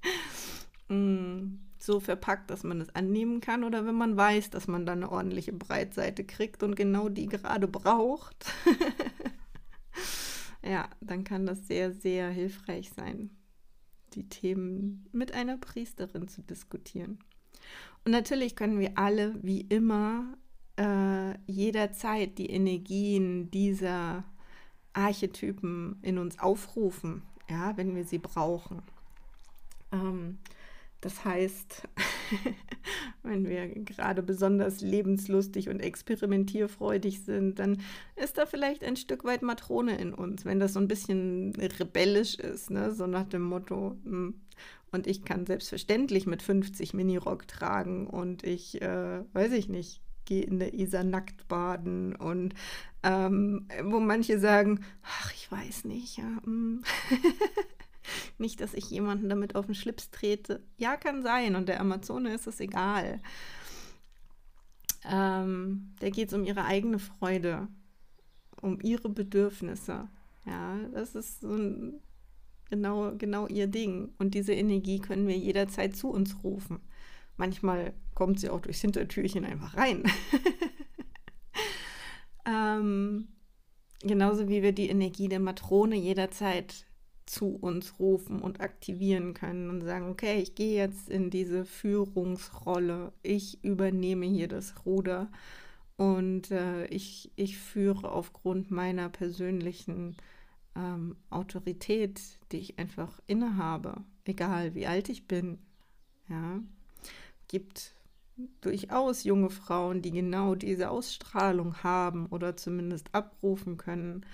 mm, 0.88 1.58
so 1.78 2.00
verpackt, 2.00 2.50
dass 2.50 2.62
man 2.62 2.80
es 2.80 2.94
annehmen 2.94 3.40
kann 3.40 3.64
oder 3.64 3.84
wenn 3.86 3.94
man 3.94 4.16
weiß, 4.16 4.50
dass 4.50 4.68
man 4.68 4.86
dann 4.86 5.02
eine 5.02 5.10
ordentliche 5.10 5.52
Breitseite 5.52 6.24
kriegt 6.24 6.62
und 6.62 6.76
genau 6.76 7.08
die 7.08 7.26
gerade 7.26 7.66
braucht. 7.66 8.52
ja, 10.64 10.88
dann 11.00 11.24
kann 11.24 11.46
das 11.46 11.66
sehr, 11.66 11.92
sehr 11.92 12.30
hilfreich 12.30 12.90
sein, 12.94 13.30
die 14.14 14.28
Themen 14.28 15.08
mit 15.12 15.32
einer 15.34 15.56
Priesterin 15.56 16.28
zu 16.28 16.42
diskutieren. 16.42 17.18
Und 18.04 18.12
natürlich 18.12 18.56
können 18.56 18.78
wir 18.78 18.98
alle, 18.98 19.34
wie 19.42 19.62
immer, 19.62 20.36
äh, 20.76 21.34
jederzeit 21.46 22.38
die 22.38 22.50
Energien 22.50 23.50
dieser 23.50 24.24
Archetypen 24.92 25.96
in 26.02 26.18
uns 26.18 26.38
aufrufen, 26.38 27.22
ja, 27.48 27.76
wenn 27.76 27.94
wir 27.94 28.04
sie 28.04 28.18
brauchen. 28.18 28.82
Ähm, 29.92 30.38
das 31.00 31.24
heißt, 31.24 31.88
wenn 33.22 33.48
wir 33.48 33.68
gerade 33.68 34.22
besonders 34.22 34.80
lebenslustig 34.80 35.68
und 35.68 35.80
experimentierfreudig 35.80 37.24
sind, 37.24 37.58
dann 37.58 37.82
ist 38.14 38.38
da 38.38 38.46
vielleicht 38.46 38.84
ein 38.84 38.96
Stück 38.96 39.24
weit 39.24 39.42
Matrone 39.42 39.96
in 39.98 40.14
uns, 40.14 40.44
wenn 40.44 40.60
das 40.60 40.74
so 40.74 40.80
ein 40.80 40.88
bisschen 40.88 41.54
rebellisch 41.56 42.36
ist, 42.36 42.70
ne? 42.70 42.92
so 42.92 43.06
nach 43.06 43.28
dem 43.28 43.42
Motto, 43.42 43.96
hm, 44.04 44.34
und 44.92 45.06
ich 45.06 45.24
kann 45.24 45.46
selbstverständlich 45.46 46.26
mit 46.26 46.42
50 46.42 46.94
Minirock 46.94 47.48
tragen 47.48 48.06
und 48.06 48.44
ich, 48.44 48.80
äh, 48.82 49.24
weiß 49.32 49.52
ich 49.52 49.68
nicht, 49.68 50.02
gehe 50.32 50.44
in 50.44 50.58
der 50.58 50.72
Isar 50.72 51.04
nackt 51.04 51.46
baden 51.48 52.16
und 52.16 52.54
ähm, 53.02 53.68
wo 53.82 54.00
manche 54.00 54.38
sagen, 54.38 54.80
ach, 55.02 55.32
ich 55.34 55.50
weiß 55.50 55.84
nicht, 55.84 56.16
ja, 56.16 56.24
mm. 56.24 56.82
nicht, 58.38 58.60
dass 58.60 58.72
ich 58.72 58.88
jemanden 58.90 59.28
damit 59.28 59.54
auf 59.54 59.66
den 59.66 59.74
Schlips 59.74 60.10
trete. 60.10 60.62
Ja, 60.78 60.96
kann 60.96 61.22
sein 61.22 61.54
und 61.54 61.68
der 61.68 61.80
Amazone 61.80 62.34
ist 62.34 62.46
es 62.46 62.60
egal. 62.60 63.20
Ähm, 65.04 65.92
da 66.00 66.08
geht 66.08 66.28
es 66.28 66.34
um 66.34 66.44
ihre 66.44 66.64
eigene 66.64 66.98
Freude, 66.98 67.68
um 68.62 68.80
ihre 68.80 69.08
Bedürfnisse. 69.08 70.08
Ja, 70.46 70.78
das 70.92 71.14
ist 71.14 71.40
so 71.40 71.54
ein, 71.54 72.00
genau, 72.70 73.12
genau 73.16 73.48
ihr 73.48 73.66
Ding. 73.66 74.14
Und 74.18 74.34
diese 74.34 74.54
Energie 74.54 74.98
können 74.98 75.26
wir 75.26 75.36
jederzeit 75.36 75.94
zu 75.94 76.08
uns 76.08 76.42
rufen. 76.42 76.80
Manchmal 77.36 77.92
kommt 78.22 78.38
sie 78.38 78.50
auch 78.50 78.60
durchs 78.60 78.82
Hintertürchen 78.82 79.44
einfach 79.44 79.76
rein. 79.76 80.04
ähm, 82.46 83.26
genauso 84.00 84.48
wie 84.48 84.62
wir 84.62 84.70
die 84.70 84.88
Energie 84.88 85.26
der 85.26 85.40
Matrone 85.40 85.96
jederzeit 85.96 86.86
zu 87.26 87.56
uns 87.56 87.98
rufen 87.98 88.40
und 88.40 88.60
aktivieren 88.60 89.34
können 89.34 89.70
und 89.70 89.82
sagen, 89.82 90.08
okay, 90.08 90.40
ich 90.40 90.54
gehe 90.54 90.76
jetzt 90.76 91.10
in 91.10 91.30
diese 91.30 91.64
Führungsrolle, 91.64 93.12
ich 93.24 93.64
übernehme 93.64 94.26
hier 94.26 94.46
das 94.46 94.86
Ruder 94.86 95.28
und 95.96 96.52
äh, 96.52 96.86
ich, 96.86 97.32
ich 97.34 97.58
führe 97.58 98.12
aufgrund 98.12 98.70
meiner 98.70 99.08
persönlichen 99.08 100.16
ähm, 100.76 101.16
Autorität, 101.28 102.20
die 102.52 102.58
ich 102.58 102.78
einfach 102.78 103.18
innehabe, 103.26 104.04
egal 104.26 104.76
wie 104.76 104.86
alt 104.86 105.08
ich 105.08 105.26
bin. 105.26 105.58
Ja, 106.28 106.60
gibt 107.48 107.96
durchaus 108.60 109.24
junge 109.24 109.50
Frauen, 109.50 110.02
die 110.02 110.10
genau 110.10 110.54
diese 110.54 110.90
Ausstrahlung 110.90 111.82
haben 111.82 112.26
oder 112.26 112.56
zumindest 112.56 113.14
abrufen 113.14 113.76
können 113.76 114.24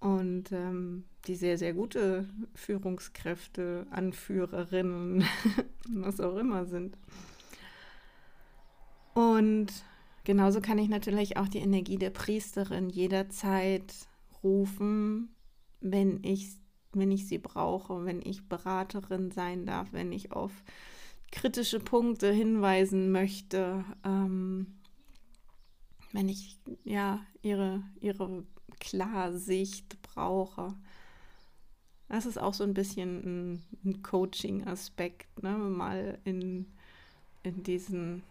und 0.00 0.52
ähm, 0.52 1.04
die 1.26 1.34
sehr, 1.34 1.56
sehr 1.56 1.72
gute 1.72 2.28
Führungskräfte, 2.54 3.86
Anführerinnen, 3.90 5.24
was 5.88 6.20
auch 6.20 6.36
immer 6.36 6.66
sind. 6.66 6.96
Und 9.14 9.72
genauso 10.24 10.60
kann 10.60 10.78
ich 10.78 10.88
natürlich 10.88 11.36
auch 11.36 11.48
die 11.48 11.60
Energie 11.60 11.96
der 11.96 12.10
Priesterin 12.10 12.90
jederzeit 12.90 13.94
rufen, 14.42 15.34
wenn 15.80 16.22
ich, 16.22 16.48
wenn 16.92 17.10
ich 17.10 17.26
sie 17.26 17.38
brauche, 17.38 18.04
wenn 18.04 18.20
ich 18.20 18.48
Beraterin 18.48 19.30
sein 19.30 19.64
darf, 19.64 19.92
wenn 19.92 20.12
ich 20.12 20.32
auf 20.32 20.52
kritische 21.34 21.80
Punkte 21.80 22.32
hinweisen 22.32 23.10
möchte, 23.10 23.84
ähm, 24.04 24.66
wenn 26.12 26.28
ich 26.28 26.56
ja 26.84 27.20
ihre, 27.42 27.82
ihre 28.00 28.44
Klarsicht 28.78 30.00
brauche. 30.02 30.74
Das 32.08 32.24
ist 32.24 32.38
auch 32.38 32.54
so 32.54 32.62
ein 32.62 32.72
bisschen 32.72 33.54
ein, 33.54 33.62
ein 33.84 34.02
Coaching-Aspekt, 34.02 35.42
ne? 35.42 35.58
mal 35.58 36.18
in, 36.24 36.66
in 37.42 37.62
diesen 37.64 38.22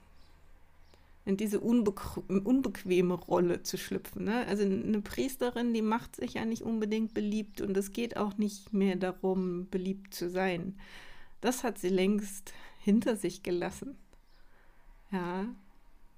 in 1.26 1.38
diese 1.38 1.62
unbequeme 1.62 3.14
Rolle 3.14 3.64
zu 3.64 3.78
schlüpfen. 3.78 4.26
Ne? 4.26 4.46
Also 4.46 4.64
eine 4.64 5.00
Priesterin, 5.02 5.74
die 5.74 5.82
macht 5.82 6.18
sich 6.18 6.34
ja 6.34 6.44
nicht 6.44 6.64
unbedingt 6.64 7.14
beliebt 7.14 7.62
und 7.62 7.78
es 7.78 7.94
geht 7.94 8.18
auch 8.18 8.38
nicht 8.38 8.74
mehr 8.74 8.98
darum, 8.98 9.70
beliebt 9.70 10.14
zu 10.14 10.30
sein. 10.30 10.76
Das 11.40 11.64
hat 11.64 11.78
sie 11.80 11.88
längst 11.88 12.54
hinter 12.84 13.16
sich 13.16 13.44
gelassen. 13.44 13.96
Ja, 15.12 15.46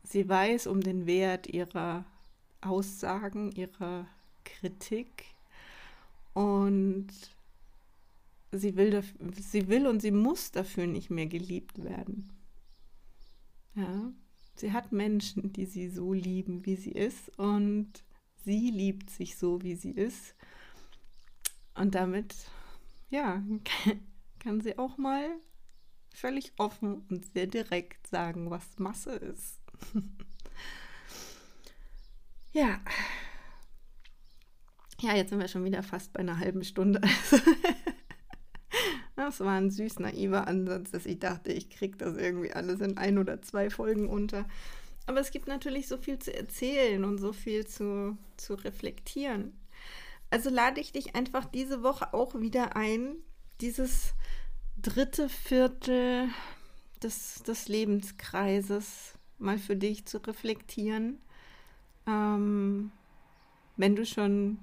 sie 0.04 0.28
weiß 0.28 0.67
um 0.67 0.82
den 0.82 1.06
Wert 1.06 1.47
ihrer 1.47 2.06
Aussagen, 2.62 3.51
ihrer 3.51 4.08
Kritik 4.43 5.25
und 6.34 7.08
sie 8.51 8.75
will, 8.75 9.04
sie 9.39 9.67
will 9.67 9.86
und 9.86 10.01
sie 10.01 10.12
muss 10.12 10.51
dafür 10.51 10.88
nicht 10.88 11.12
mehr 11.12 11.28
geliebt 11.28 11.84
werden. 11.84 12.30
Ja, 13.75 14.12
sie 14.56 14.71
hat 14.71 14.91
Menschen, 14.91 15.54
die 15.54 15.65
sie 15.65 15.89
so 15.89 16.13
lieben, 16.13 16.65
wie 16.65 16.78
sie 16.78 16.93
ist 16.93 17.38
und 17.38 17.91
sie 18.43 18.71
liebt 18.71 19.10
sich 19.12 19.38
so, 19.38 19.62
wie 19.62 19.75
sie 19.75 19.91
ist. 19.91 20.34
Und 21.75 21.93
damit, 21.93 22.34
ja, 23.10 23.43
kann 24.39 24.62
sie 24.62 24.80
auch 24.80 24.97
mal 24.97 25.30
völlig 26.15 26.54
offen 26.58 27.06
und 27.10 27.32
sehr 27.34 27.47
direkt 27.47 28.08
sagen, 28.08 28.49
was 28.49 28.78
Masse 28.78 29.12
ist. 29.12 29.60
ja. 32.54 32.80
Ja, 35.01 35.15
jetzt 35.15 35.30
sind 35.30 35.39
wir 35.39 35.47
schon 35.47 35.65
wieder 35.65 35.84
fast 35.84 36.13
bei 36.13 36.21
einer 36.21 36.39
halben 36.39 36.63
Stunde. 36.63 37.01
das 39.15 39.41
war 39.41 39.58
ein 39.58 39.69
süß 39.69 39.99
naiver 39.99 40.47
Ansatz, 40.47 40.91
dass 40.91 41.06
ich 41.06 41.19
dachte, 41.19 41.51
ich 41.51 41.69
kriege 41.69 41.97
das 41.97 42.15
irgendwie 42.15 42.54
alles 42.54 42.80
in 42.80 42.97
ein 42.97 43.17
oder 43.17 43.41
zwei 43.41 43.69
Folgen 43.69 44.10
unter. 44.10 44.47
Aber 45.08 45.19
es 45.19 45.32
gibt 45.32 45.47
natürlich 45.47 45.88
so 45.88 45.97
viel 45.97 46.17
zu 46.17 46.34
erzählen 46.34 47.04
und 47.04 47.19
so 47.19 47.34
viel 47.34 47.67
zu, 47.67 48.17
zu 48.38 48.56
reflektieren. 48.56 49.54
Also 50.30 50.49
lade 50.49 50.82
ich 50.82 50.91
dich 50.91 51.15
einfach 51.15 51.45
diese 51.45 51.84
Woche 51.84 52.13
auch 52.13 52.39
wieder 52.39 52.75
ein, 52.75 53.17
dieses 53.62 54.13
dritte 54.86 55.30
Viertel 55.30 56.30
des, 57.02 57.41
des 57.41 57.67
Lebenskreises 57.67 59.17
mal 59.39 59.58
für 59.58 59.76
dich 59.76 60.06
zu 60.06 60.19
reflektieren. 60.19 61.19
Ähm, 62.06 62.91
wenn 63.78 63.95
du 63.95 64.06
schon, 64.06 64.60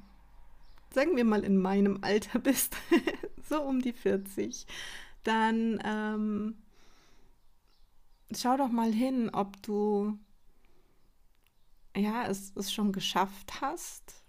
sagen 0.94 1.16
wir 1.16 1.24
mal, 1.24 1.42
in 1.42 1.60
meinem 1.60 1.98
Alter 2.02 2.38
bist, 2.40 2.76
so 3.48 3.62
um 3.62 3.82
die 3.82 3.92
40, 3.92 4.64
dann 5.24 5.80
ähm, 5.84 6.56
schau 8.32 8.56
doch 8.56 8.70
mal 8.70 8.92
hin, 8.92 9.28
ob 9.32 9.60
du 9.62 10.16
ja, 11.96 12.26
es, 12.28 12.52
es 12.54 12.72
schon 12.72 12.92
geschafft 12.92 13.60
hast, 13.60 14.22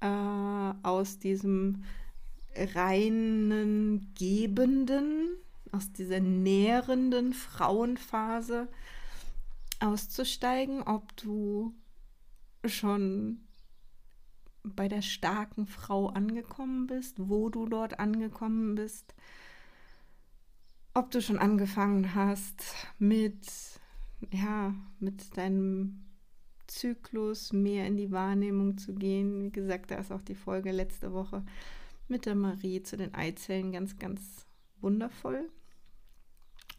äh, 0.00 0.72
aus 0.82 1.18
diesem 1.18 1.84
reinen 2.74 4.12
Gebenden, 4.18 5.28
aus 5.72 5.92
dieser 5.92 6.20
nährenden 6.20 7.32
Frauenphase 7.32 8.68
auszusteigen, 9.80 10.82
ob 10.82 11.16
du 11.16 11.74
schon 12.64 13.40
bei 14.62 14.88
der 14.88 15.02
starken 15.02 15.66
Frau 15.66 16.08
angekommen 16.08 16.86
bist, 16.86 17.16
wo 17.18 17.50
du 17.50 17.66
dort 17.66 18.00
angekommen 18.00 18.74
bist, 18.74 19.14
ob 20.94 21.10
du 21.10 21.20
schon 21.20 21.38
angefangen 21.38 22.14
hast 22.14 22.74
mit, 22.98 23.46
ja, 24.32 24.74
mit 24.98 25.36
deinem 25.36 26.04
Zyklus 26.66 27.52
mehr 27.52 27.86
in 27.86 27.96
die 27.96 28.10
Wahrnehmung 28.10 28.78
zu 28.78 28.94
gehen. 28.94 29.44
Wie 29.44 29.52
gesagt, 29.52 29.90
da 29.90 29.96
ist 29.96 30.10
auch 30.10 30.22
die 30.22 30.34
Folge 30.34 30.72
letzte 30.72 31.12
Woche 31.12 31.44
mit 32.08 32.26
der 32.26 32.34
Marie 32.34 32.82
zu 32.82 32.96
den 32.96 33.14
Eizellen 33.14 33.72
ganz, 33.72 33.98
ganz 33.98 34.46
wundervoll. 34.80 35.50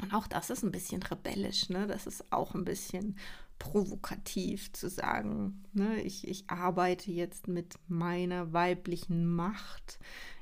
Und 0.02 0.14
auch 0.14 0.28
das 0.28 0.50
ist 0.50 0.64
ein 0.64 0.72
bisschen 0.72 1.02
rebellisch, 1.02 1.70
ne? 1.70 1.88
Das 1.88 2.06
ist 2.06 2.32
auch 2.32 2.54
ein 2.54 2.66
bisschen 2.66 3.16
provokativ 3.60 4.72
zu 4.74 4.90
sagen, 4.90 5.64
ne? 5.74 6.02
ich, 6.02 6.28
ich 6.28 6.50
arbeite 6.50 7.12
jetzt 7.12 7.48
mit 7.48 7.76
meiner 7.88 8.54
weiblichen 8.54 9.26
Macht, 9.26 10.00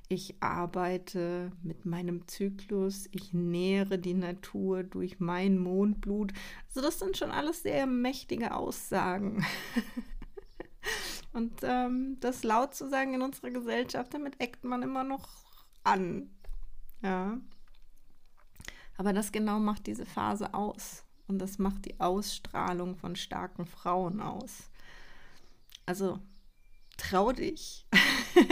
ich 0.08 0.36
arbeite 0.41 1.52
mit 1.63 1.86
meinem 1.86 2.28
Zyklus, 2.28 3.08
ich 3.12 3.34
nähere 3.34 3.98
die 3.98 4.13
Natur 4.13 4.84
durch 4.84 5.19
mein 5.19 5.58
Mondblut. 5.58 6.32
Also 6.67 6.82
das 6.82 7.00
sind 7.00 7.17
schon 7.17 7.32
alles 7.32 7.63
sehr 7.63 7.88
mächtige 7.88 8.54
Aussagen. 8.54 9.43
Und 11.36 11.63
ähm, 11.63 12.15
das 12.21 12.43
laut 12.43 12.74
zu 12.74 12.89
sagen 12.89 13.13
in 13.13 13.21
unserer 13.21 13.52
Gesellschaft, 13.52 14.13
damit 14.13 14.39
eckt 14.39 14.63
man 14.63 14.84
immer 14.84 15.04
noch 15.04 15.28
an. 15.84 16.30
Ja. 17.04 17.38
Aber 18.95 19.12
das 19.12 19.34
genau 19.34 19.60
macht 19.60 19.86
diese 19.86 20.06
Phase 20.06 20.54
aus. 20.54 21.04
Und 21.28 21.39
das 21.39 21.60
macht 21.60 21.84
die 21.84 22.00
Ausstrahlung 22.00 22.95
von 22.95 23.17
starken 23.17 23.65
Frauen 23.65 24.21
aus. 24.21 24.69
Also 25.86 26.19
trau 26.95 27.34
dich, 27.34 27.86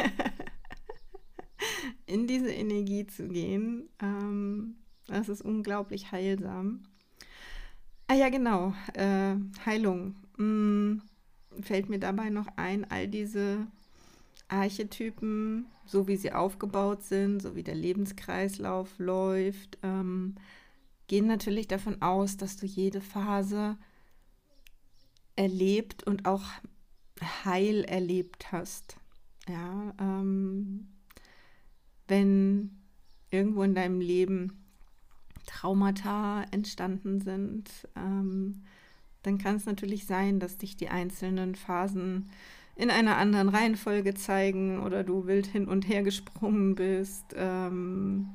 in 2.05 2.27
diese 2.27 2.51
Energie 2.51 3.07
zu 3.07 3.29
gehen. 3.29 3.87
Ähm, 4.01 4.75
das 5.07 5.29
ist 5.29 5.41
unglaublich 5.41 6.11
heilsam. 6.11 6.83
Ah 8.07 8.15
ja, 8.15 8.27
genau. 8.27 8.73
Äh, 8.93 9.35
Heilung. 9.65 10.17
Hm, 10.35 11.01
fällt 11.61 11.89
mir 11.89 11.99
dabei 11.99 12.29
noch 12.29 12.47
ein, 12.55 12.89
all 12.89 13.07
diese 13.07 13.67
Archetypen, 14.47 15.65
so 15.85 16.07
wie 16.07 16.17
sie 16.17 16.31
aufgebaut 16.31 17.03
sind, 17.03 17.41
so 17.41 17.55
wie 17.55 17.63
der 17.63 17.75
Lebenskreislauf 17.75 18.97
läuft, 18.99 19.77
ähm, 19.83 20.35
gehen 21.07 21.27
natürlich 21.27 21.67
davon 21.67 22.01
aus, 22.01 22.37
dass 22.37 22.57
du 22.57 22.65
jede 22.65 23.01
Phase 23.01 23.77
erlebt 25.35 26.03
und 26.03 26.25
auch 26.25 26.43
heil 27.45 27.83
erlebt 27.83 28.51
hast. 28.51 28.97
Ja, 29.47 29.93
ähm, 29.99 30.87
wenn 32.07 32.81
irgendwo 33.29 33.63
in 33.63 33.75
deinem 33.75 33.99
Leben 33.99 34.63
Traumata 35.45 36.43
entstanden 36.51 37.19
sind, 37.19 37.69
ähm, 37.95 38.63
dann 39.23 39.37
kann 39.37 39.55
es 39.55 39.65
natürlich 39.65 40.05
sein, 40.05 40.39
dass 40.39 40.57
dich 40.57 40.77
die 40.77 40.89
einzelnen 40.89 41.55
Phasen 41.55 42.29
in 42.75 42.89
einer 42.89 43.17
anderen 43.17 43.49
Reihenfolge 43.49 44.13
zeigen 44.13 44.81
oder 44.81 45.03
du 45.03 45.25
wild 45.25 45.47
hin 45.47 45.67
und 45.67 45.87
her 45.87 46.03
gesprungen 46.03 46.75
bist. 46.75 47.25
Ähm, 47.35 48.29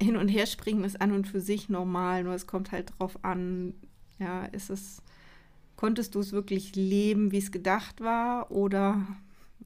hin 0.00 0.16
und 0.16 0.28
her 0.28 0.46
springen 0.46 0.84
ist 0.84 1.00
an 1.00 1.12
und 1.12 1.26
für 1.26 1.40
sich 1.40 1.68
normal, 1.68 2.24
nur 2.24 2.34
es 2.34 2.46
kommt 2.46 2.72
halt 2.72 2.92
drauf 2.98 3.18
an, 3.24 3.74
ja, 4.18 4.44
ist 4.46 4.70
es, 4.70 5.02
konntest 5.76 6.14
du 6.14 6.20
es 6.20 6.32
wirklich 6.32 6.76
leben, 6.76 7.32
wie 7.32 7.38
es 7.38 7.50
gedacht 7.50 8.00
war 8.00 8.50
oder 8.50 9.06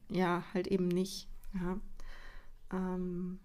ja, 0.08 0.44
halt 0.54 0.66
eben 0.68 0.88
nicht. 0.88 1.28
Ja. 1.54 1.78
Ähm, 2.72 3.40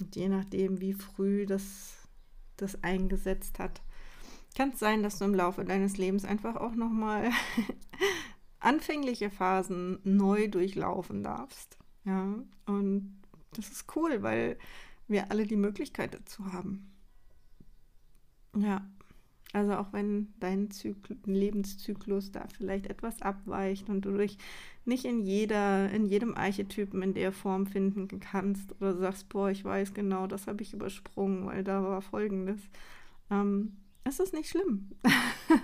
und 0.00 0.16
je 0.16 0.28
nachdem, 0.28 0.80
wie 0.80 0.94
früh 0.94 1.46
das, 1.46 2.08
das 2.56 2.82
eingesetzt 2.82 3.58
hat, 3.58 3.82
kann 4.54 4.70
es 4.70 4.78
sein, 4.78 5.02
dass 5.02 5.18
du 5.18 5.24
im 5.24 5.34
Laufe 5.34 5.64
deines 5.64 5.96
Lebens 5.96 6.24
einfach 6.24 6.56
auch 6.56 6.74
nochmal 6.74 7.30
anfängliche 8.60 9.30
Phasen 9.30 9.98
neu 10.04 10.48
durchlaufen 10.48 11.22
darfst. 11.22 11.78
Ja, 12.04 12.34
und 12.66 13.20
das 13.52 13.68
ist 13.68 13.96
cool, 13.96 14.22
weil 14.22 14.58
wir 15.08 15.30
alle 15.30 15.46
die 15.46 15.56
Möglichkeit 15.56 16.14
dazu 16.14 16.52
haben. 16.52 16.90
Ja, 18.56 18.86
also 19.52 19.74
auch 19.74 19.92
wenn 19.92 20.32
dein 20.40 20.70
Zykl 20.70 21.16
Lebenszyklus 21.24 22.32
da 22.32 22.46
vielleicht 22.56 22.86
etwas 22.86 23.20
abweicht 23.20 23.88
und 23.90 24.02
du 24.02 24.16
dich 24.16 24.38
nicht 24.84 25.04
in 25.04 25.20
jeder, 25.20 25.90
in 25.90 26.06
jedem 26.06 26.34
Archetypen 26.34 27.02
in 27.02 27.14
der 27.14 27.32
Form 27.32 27.66
finden 27.66 28.08
kannst 28.20 28.74
oder 28.80 28.96
sagst, 28.96 29.28
boah, 29.28 29.50
ich 29.50 29.64
weiß 29.64 29.94
genau, 29.94 30.26
das 30.26 30.46
habe 30.46 30.62
ich 30.62 30.72
übersprungen, 30.72 31.46
weil 31.46 31.64
da 31.64 31.82
war 31.82 32.00
folgendes. 32.00 32.60
Ähm, 33.30 33.76
es 34.04 34.20
ist 34.20 34.32
nicht 34.32 34.48
schlimm. 34.50 34.90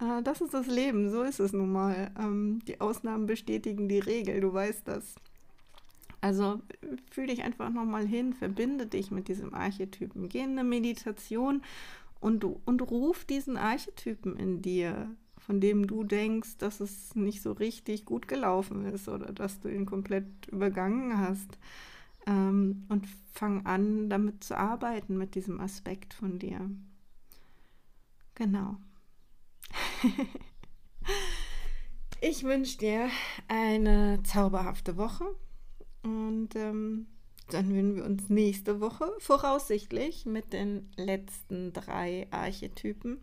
Äh, 0.00 0.22
das 0.22 0.42
ist 0.42 0.52
das 0.52 0.66
Leben, 0.66 1.10
so 1.10 1.22
ist 1.22 1.40
es 1.40 1.54
nun 1.54 1.72
mal. 1.72 2.10
Ähm, 2.18 2.60
die 2.66 2.80
Ausnahmen 2.82 3.24
bestätigen 3.24 3.88
die 3.88 3.98
Regel, 3.98 4.40
du 4.40 4.52
weißt 4.52 4.86
das. 4.86 5.14
Also 6.20 6.60
fühl 7.10 7.28
dich 7.28 7.44
einfach 7.44 7.70
nochmal 7.70 8.06
hin, 8.06 8.34
verbinde 8.34 8.86
dich 8.86 9.10
mit 9.10 9.28
diesem 9.28 9.54
Archetypen, 9.54 10.28
geh 10.28 10.40
in 10.40 10.50
eine 10.50 10.64
Meditation 10.64 11.62
und, 12.20 12.44
und 12.44 12.82
ruf 12.82 13.24
diesen 13.24 13.56
Archetypen 13.56 14.36
in 14.36 14.62
dir, 14.62 15.08
von 15.38 15.60
dem 15.60 15.86
du 15.86 16.02
denkst, 16.02 16.58
dass 16.58 16.80
es 16.80 17.14
nicht 17.14 17.42
so 17.42 17.52
richtig 17.52 18.04
gut 18.04 18.26
gelaufen 18.26 18.84
ist 18.86 19.08
oder 19.08 19.32
dass 19.32 19.60
du 19.60 19.68
ihn 19.68 19.86
komplett 19.86 20.26
übergangen 20.50 21.18
hast. 21.18 21.58
Ähm, 22.26 22.84
und 22.88 23.06
fang 23.32 23.64
an, 23.66 24.10
damit 24.10 24.42
zu 24.42 24.58
arbeiten, 24.58 25.16
mit 25.16 25.36
diesem 25.36 25.60
Aspekt 25.60 26.14
von 26.14 26.38
dir. 26.38 26.68
Genau. 28.36 28.76
ich 32.20 32.44
wünsche 32.44 32.78
dir 32.78 33.08
eine 33.48 34.22
zauberhafte 34.22 34.96
Woche 34.96 35.24
und 36.02 36.54
ähm, 36.54 37.06
dann 37.50 37.70
würden 37.70 37.96
wir 37.96 38.04
uns 38.04 38.28
nächste 38.28 38.80
Woche 38.80 39.10
voraussichtlich 39.18 40.26
mit 40.26 40.52
den 40.52 40.90
letzten 40.96 41.72
drei 41.72 42.26
Archetypen. 42.30 43.20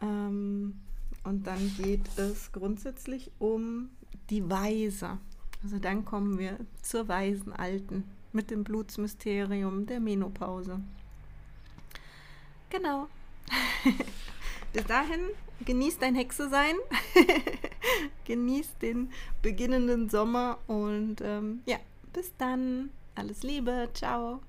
Ähm, 0.00 0.80
und 1.24 1.46
dann 1.46 1.74
geht 1.76 2.06
es 2.16 2.52
grundsätzlich 2.52 3.32
um 3.40 3.90
die 4.30 4.48
Weise. 4.48 5.18
Also 5.64 5.78
dann 5.78 6.04
kommen 6.04 6.38
wir 6.38 6.58
zur 6.80 7.08
weisen 7.08 7.52
Alten 7.52 8.04
mit 8.32 8.50
dem 8.50 8.62
Blutsmysterium 8.62 9.86
der 9.86 9.98
Menopause. 9.98 10.80
Genau. 12.70 13.08
Bis 14.72 14.84
dahin, 14.86 15.20
genieß 15.64 15.98
dein 15.98 16.14
Hexe 16.14 16.48
sein. 16.48 16.74
genieß 18.24 18.78
den 18.80 19.10
beginnenden 19.42 20.08
Sommer 20.08 20.58
und 20.66 21.16
ähm, 21.22 21.62
ja, 21.66 21.78
bis 22.12 22.32
dann. 22.38 22.90
Alles 23.14 23.42
Liebe. 23.42 23.90
Ciao. 23.92 24.40